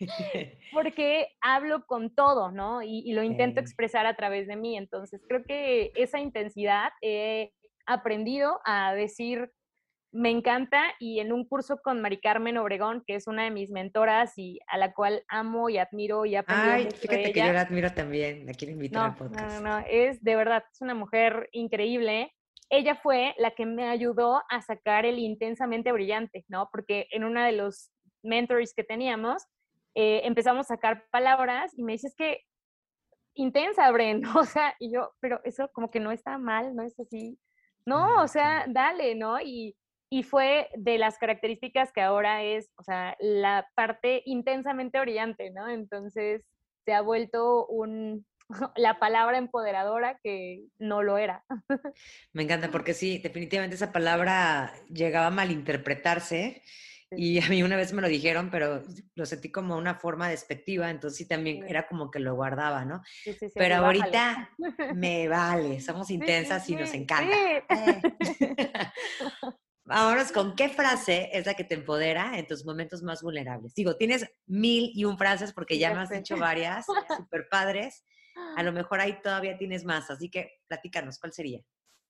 [0.72, 2.82] Porque hablo con todo, ¿no?
[2.82, 4.76] Y, lo intento expresar a través de mí.
[4.76, 7.52] Entonces, creo que esa intensidad he
[7.86, 9.52] aprendido a decir,
[10.12, 13.70] me encanta, y en un curso con Mari Carmen Obregón, que es una de mis
[13.70, 17.62] mentoras y a la cual amo y admiro y aprendo Ay, fíjate que yo la
[17.62, 19.62] admiro también, la quiero invitar al podcast.
[19.62, 22.32] No, no, es de verdad, es una mujer increíble
[22.76, 26.68] ella fue la que me ayudó a sacar el intensamente brillante, ¿no?
[26.72, 27.90] Porque en uno de los
[28.22, 29.44] mentors que teníamos,
[29.94, 32.40] eh, empezamos a sacar palabras y me dices que
[33.34, 36.98] intensa, Bren, o sea, y yo, pero eso como que no está mal, no es
[36.98, 37.38] así.
[37.86, 39.40] No, o sea, dale, ¿no?
[39.40, 39.76] Y,
[40.10, 45.68] y fue de las características que ahora es, o sea, la parte intensamente brillante, ¿no?
[45.68, 46.42] Entonces
[46.84, 48.26] se ha vuelto un,
[48.76, 51.44] la palabra empoderadora que no lo era.
[52.32, 56.62] Me encanta porque sí, definitivamente esa palabra llegaba a malinterpretarse
[57.16, 58.82] y a mí una vez me lo dijeron, pero
[59.14, 63.02] lo sentí como una forma despectiva, entonces sí también era como que lo guardaba, ¿no?
[63.54, 64.50] pero ahorita
[64.94, 67.36] me vale, somos intensas y nos encanta.
[67.36, 67.62] Eh.
[69.84, 73.74] Vámonos con qué frase es la que te empodera en tus momentos más vulnerables.
[73.74, 76.86] Digo, tienes mil y un frases porque ya me has dicho varias,
[77.16, 78.02] súper padres
[78.56, 81.60] a lo mejor ahí todavía tienes más, así que platícanos, ¿cuál sería?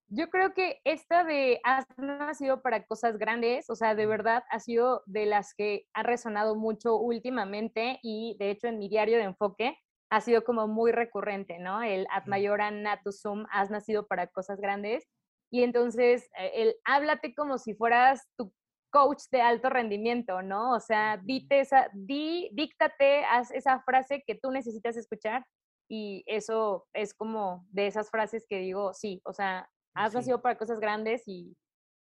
[0.08, 4.60] Yo creo que esta de has nacido para cosas grandes, o sea, de verdad ha
[4.60, 9.24] sido de las que ha resonado mucho últimamente y de hecho en mi diario de
[9.24, 9.78] enfoque
[10.10, 11.82] ha sido como muy recurrente, ¿no?
[11.82, 15.04] El ad mayoran natusum, has nacido para cosas grandes.
[15.50, 18.52] Y entonces, eh, el háblate como si fueras tu
[18.90, 20.72] coach de alto rendimiento, ¿no?
[20.72, 25.44] O sea, dite esa, di, díctate, haz esa frase que tú necesitas escuchar
[25.88, 30.58] y eso es como de esas frases que digo, sí, o sea, has nacido para
[30.58, 31.56] cosas grandes y,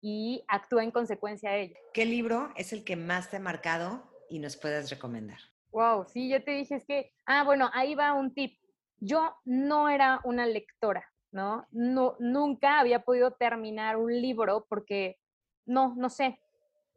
[0.01, 1.77] y actúa en consecuencia de ello.
[1.95, 5.39] ¿Qué libro es el que más te ha marcado y nos puedes recomendar?
[5.73, 8.59] Wow, sí, yo te dije, es que, ah, bueno, ahí va un tip.
[8.99, 11.67] Yo no era una lectora, ¿no?
[11.71, 15.19] no nunca había podido terminar un libro porque,
[15.65, 16.41] no, no sé,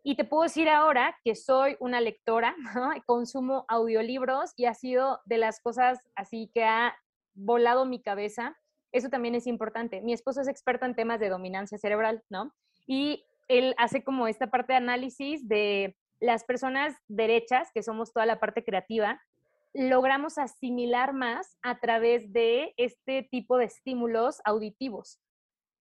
[0.04, 2.92] y te puedo decir ahora que soy una lectora, ¿no?
[3.06, 6.96] consumo audiolibros y ha sido de las cosas así que ha
[7.34, 8.58] volado mi cabeza.
[8.92, 10.02] Eso también es importante.
[10.02, 12.54] Mi esposo es experto en temas de dominancia cerebral, ¿no?
[12.86, 18.26] Y él hace como esta parte de análisis de las personas derechas, que somos toda
[18.26, 19.22] la parte creativa,
[19.74, 25.20] logramos asimilar más a través de este tipo de estímulos auditivos.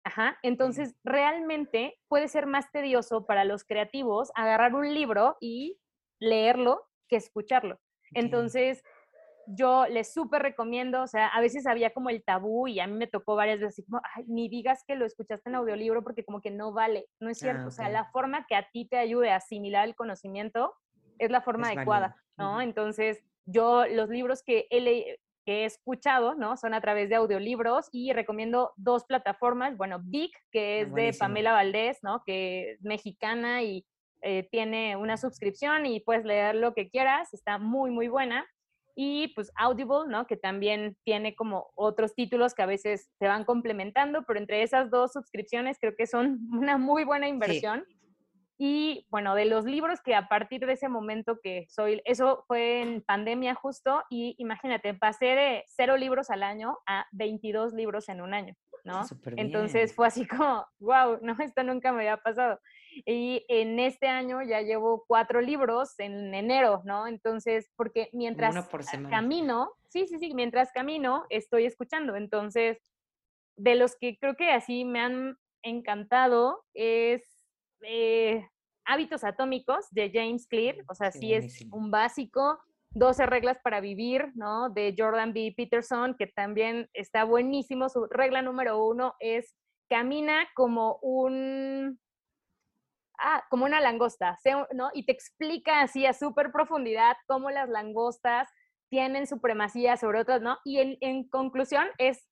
[0.04, 5.78] Ajá, entonces realmente puede ser más tedioso para los creativos agarrar un libro y
[6.18, 7.78] leerlo que escucharlo.
[8.14, 8.82] Entonces,
[9.46, 12.94] yo les súper recomiendo, o sea, a veces había como el tabú y a mí
[12.94, 16.40] me tocó varias veces como, ay, ni digas que lo escuchaste en audiolibro porque como
[16.40, 18.98] que no vale, no es cierto, ah, o sea, la forma que a ti te
[18.98, 20.74] ayude a asimilar el conocimiento
[21.18, 22.60] es la forma adecuada, ¿no?
[22.60, 26.56] Entonces, yo los libros que he, leído que he escuchado, ¿no?
[26.56, 29.76] Son a través de audiolibros y recomiendo dos plataformas.
[29.76, 32.22] Bueno, Vic, que ah, es de Pamela Valdés, ¿no?
[32.24, 33.84] Que es mexicana y
[34.22, 38.46] eh, tiene una suscripción y puedes leer lo que quieras, está muy, muy buena.
[38.94, 40.26] Y pues Audible, ¿no?
[40.26, 44.90] Que también tiene como otros títulos que a veces se van complementando, pero entre esas
[44.90, 47.84] dos suscripciones creo que son una muy buena inversión.
[48.64, 52.80] Y bueno, de los libros que a partir de ese momento que soy, eso fue
[52.80, 58.20] en pandemia justo, y imagínate, pasé de cero libros al año a 22 libros en
[58.20, 58.54] un año,
[58.84, 59.02] ¿no?
[59.36, 62.60] Entonces fue así como, wow, no, esto nunca me había pasado.
[63.04, 67.08] Y en este año ya llevo cuatro libros en enero, ¿no?
[67.08, 68.54] Entonces, porque mientras
[69.10, 72.14] camino, sí, sí, sí, mientras camino estoy escuchando.
[72.14, 72.78] Entonces,
[73.56, 77.24] de los que creo que así me han encantado es
[77.82, 78.46] eh,
[78.84, 82.58] Hábitos Atómicos de James Clear, o sea, sí es un básico.
[82.94, 84.68] 12 reglas para vivir, ¿no?
[84.68, 85.54] De Jordan B.
[85.56, 87.88] Peterson, que también está buenísimo.
[87.88, 89.56] Su regla número uno es
[89.88, 91.98] camina como un,
[93.18, 94.38] ah, como una langosta,
[94.74, 94.90] ¿no?
[94.94, 98.48] Y te explica así a súper profundidad cómo las langostas
[98.90, 100.58] tienen supremacía sobre otras, ¿no?
[100.64, 102.28] Y en, conclusión es,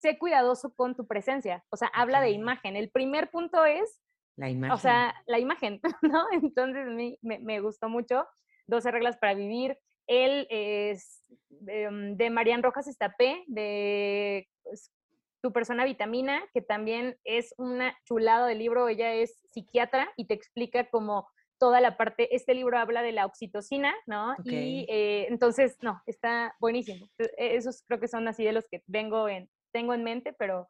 [0.00, 2.76] sé cuidadoso con tu presencia, o sea, habla de imagen.
[2.76, 4.00] El primer punto es,
[4.38, 4.72] la imagen.
[4.72, 6.24] O sea, la imagen, ¿no?
[6.32, 8.26] Entonces me, me, gustó mucho.
[8.68, 9.76] 12 reglas para vivir.
[10.06, 11.24] Él es
[11.66, 14.92] em, de, Marian Rojas Estapé, de pues,
[15.42, 18.88] Tu persona vitamina, que también es una chulada de libro.
[18.88, 21.28] Ella es psiquiatra y te explica cómo
[21.58, 24.36] toda la parte, este libro habla de la oxitocina, ¿no?
[24.44, 27.08] Y eh, entonces, no, está buenísimo.
[27.18, 30.68] E, esos creo que son así de los que vengo en, tengo en mente, pero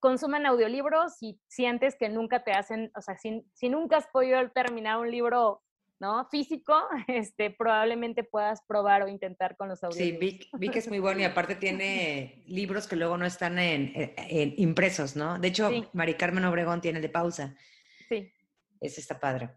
[0.00, 4.38] consuman audiolibros y sientes que nunca te hacen, o sea, si, si nunca has podido
[4.50, 5.62] terminar un libro
[6.00, 6.28] ¿no?
[6.30, 6.74] Físico,
[7.08, 10.20] este, probablemente puedas probar o intentar con los audiolibros.
[10.20, 13.92] Sí, Vic, es muy bueno y aparte tiene libros que luego no están en,
[14.56, 15.38] impresos, ¿no?
[15.38, 17.56] De hecho, Mari Carmen Obregón tiene de pausa.
[18.08, 18.32] Sí.
[18.80, 19.50] Ese está padre.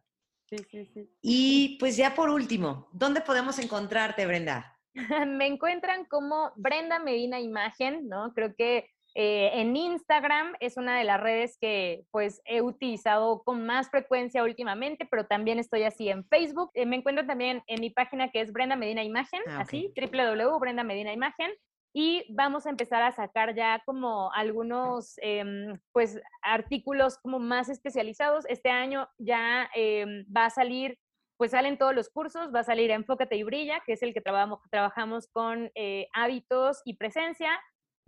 [0.45, 1.09] Sí, sí, sí.
[1.21, 4.77] Y pues ya por último, ¿dónde podemos encontrarte, Brenda?
[5.27, 8.34] Me encuentran como Brenda Medina Imagen, ¿no?
[8.34, 13.66] Creo que eh, en Instagram es una de las redes que pues he utilizado con
[13.66, 16.72] más frecuencia últimamente, pero también estoy así en Facebook.
[16.74, 20.84] Eh, me encuentro también en mi página que es Brenda Medina Imagen, ah, así, www.brenda
[20.84, 21.51] Medina Imagen.
[21.93, 28.45] Y vamos a empezar a sacar ya como algunos em, pues artículos como más especializados.
[28.47, 30.97] Este año ya em, va a salir
[31.41, 34.22] pues salen todos los cursos, va a salir Enfócate y Brilla, que es el que
[34.22, 37.59] trabajamos, trabajamos con eh, hábitos y presencia,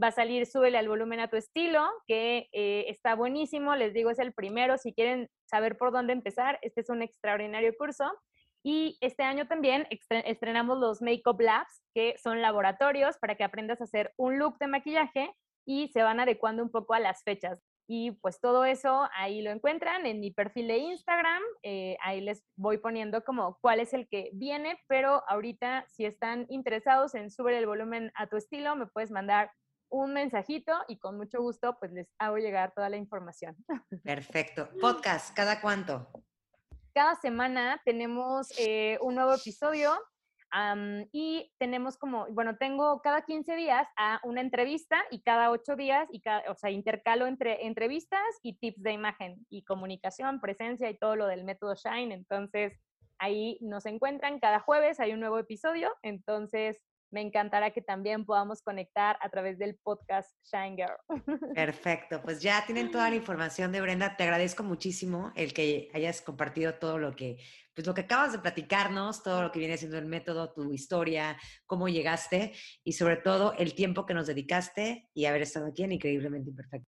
[0.01, 4.09] va a salir Súbele al volumen a tu estilo, que eh, está buenísimo, les digo,
[4.09, 8.11] es el primero, si quieren saber por dónde empezar, este es un extraordinario curso.
[8.65, 13.83] Y este año también estrenamos los Makeup Labs, que son laboratorios para que aprendas a
[13.83, 15.35] hacer un look de maquillaje
[15.65, 17.61] y se van adecuando un poco a las fechas.
[17.87, 21.41] Y pues todo eso ahí lo encuentran en mi perfil de Instagram.
[21.63, 26.45] Eh, ahí les voy poniendo como cuál es el que viene, pero ahorita si están
[26.49, 29.51] interesados en subir el volumen a tu estilo, me puedes mandar
[29.93, 33.55] un mensajito y con mucho gusto pues les hago llegar toda la información.
[34.03, 34.69] Perfecto.
[34.81, 36.07] Podcast, ¿cada cuánto?
[36.93, 39.91] Cada semana tenemos eh, un nuevo episodio
[41.11, 46.07] y tenemos como, bueno, tengo cada 15 días a una entrevista y cada 8 días,
[46.11, 50.97] y cada, o sea, intercalo entre entrevistas y tips de imagen y comunicación, presencia y
[50.97, 52.13] todo lo del método Shine.
[52.13, 52.79] Entonces,
[53.17, 55.91] ahí nos encuentran cada jueves, hay un nuevo episodio.
[56.03, 56.79] Entonces,
[57.13, 60.97] me encantará que también podamos conectar a través del podcast Shine Girl.
[61.55, 64.17] Perfecto, pues ya tienen toda la información de Brenda.
[64.17, 67.37] Te agradezco muchísimo el que hayas compartido todo lo que,
[67.75, 71.37] pues lo que acabas de platicarnos, todo lo que viene siendo el método, tu historia,
[71.67, 72.53] cómo llegaste
[72.83, 76.89] y sobre todo el tiempo que nos dedicaste y haber estado aquí en Increíblemente Imperfecto.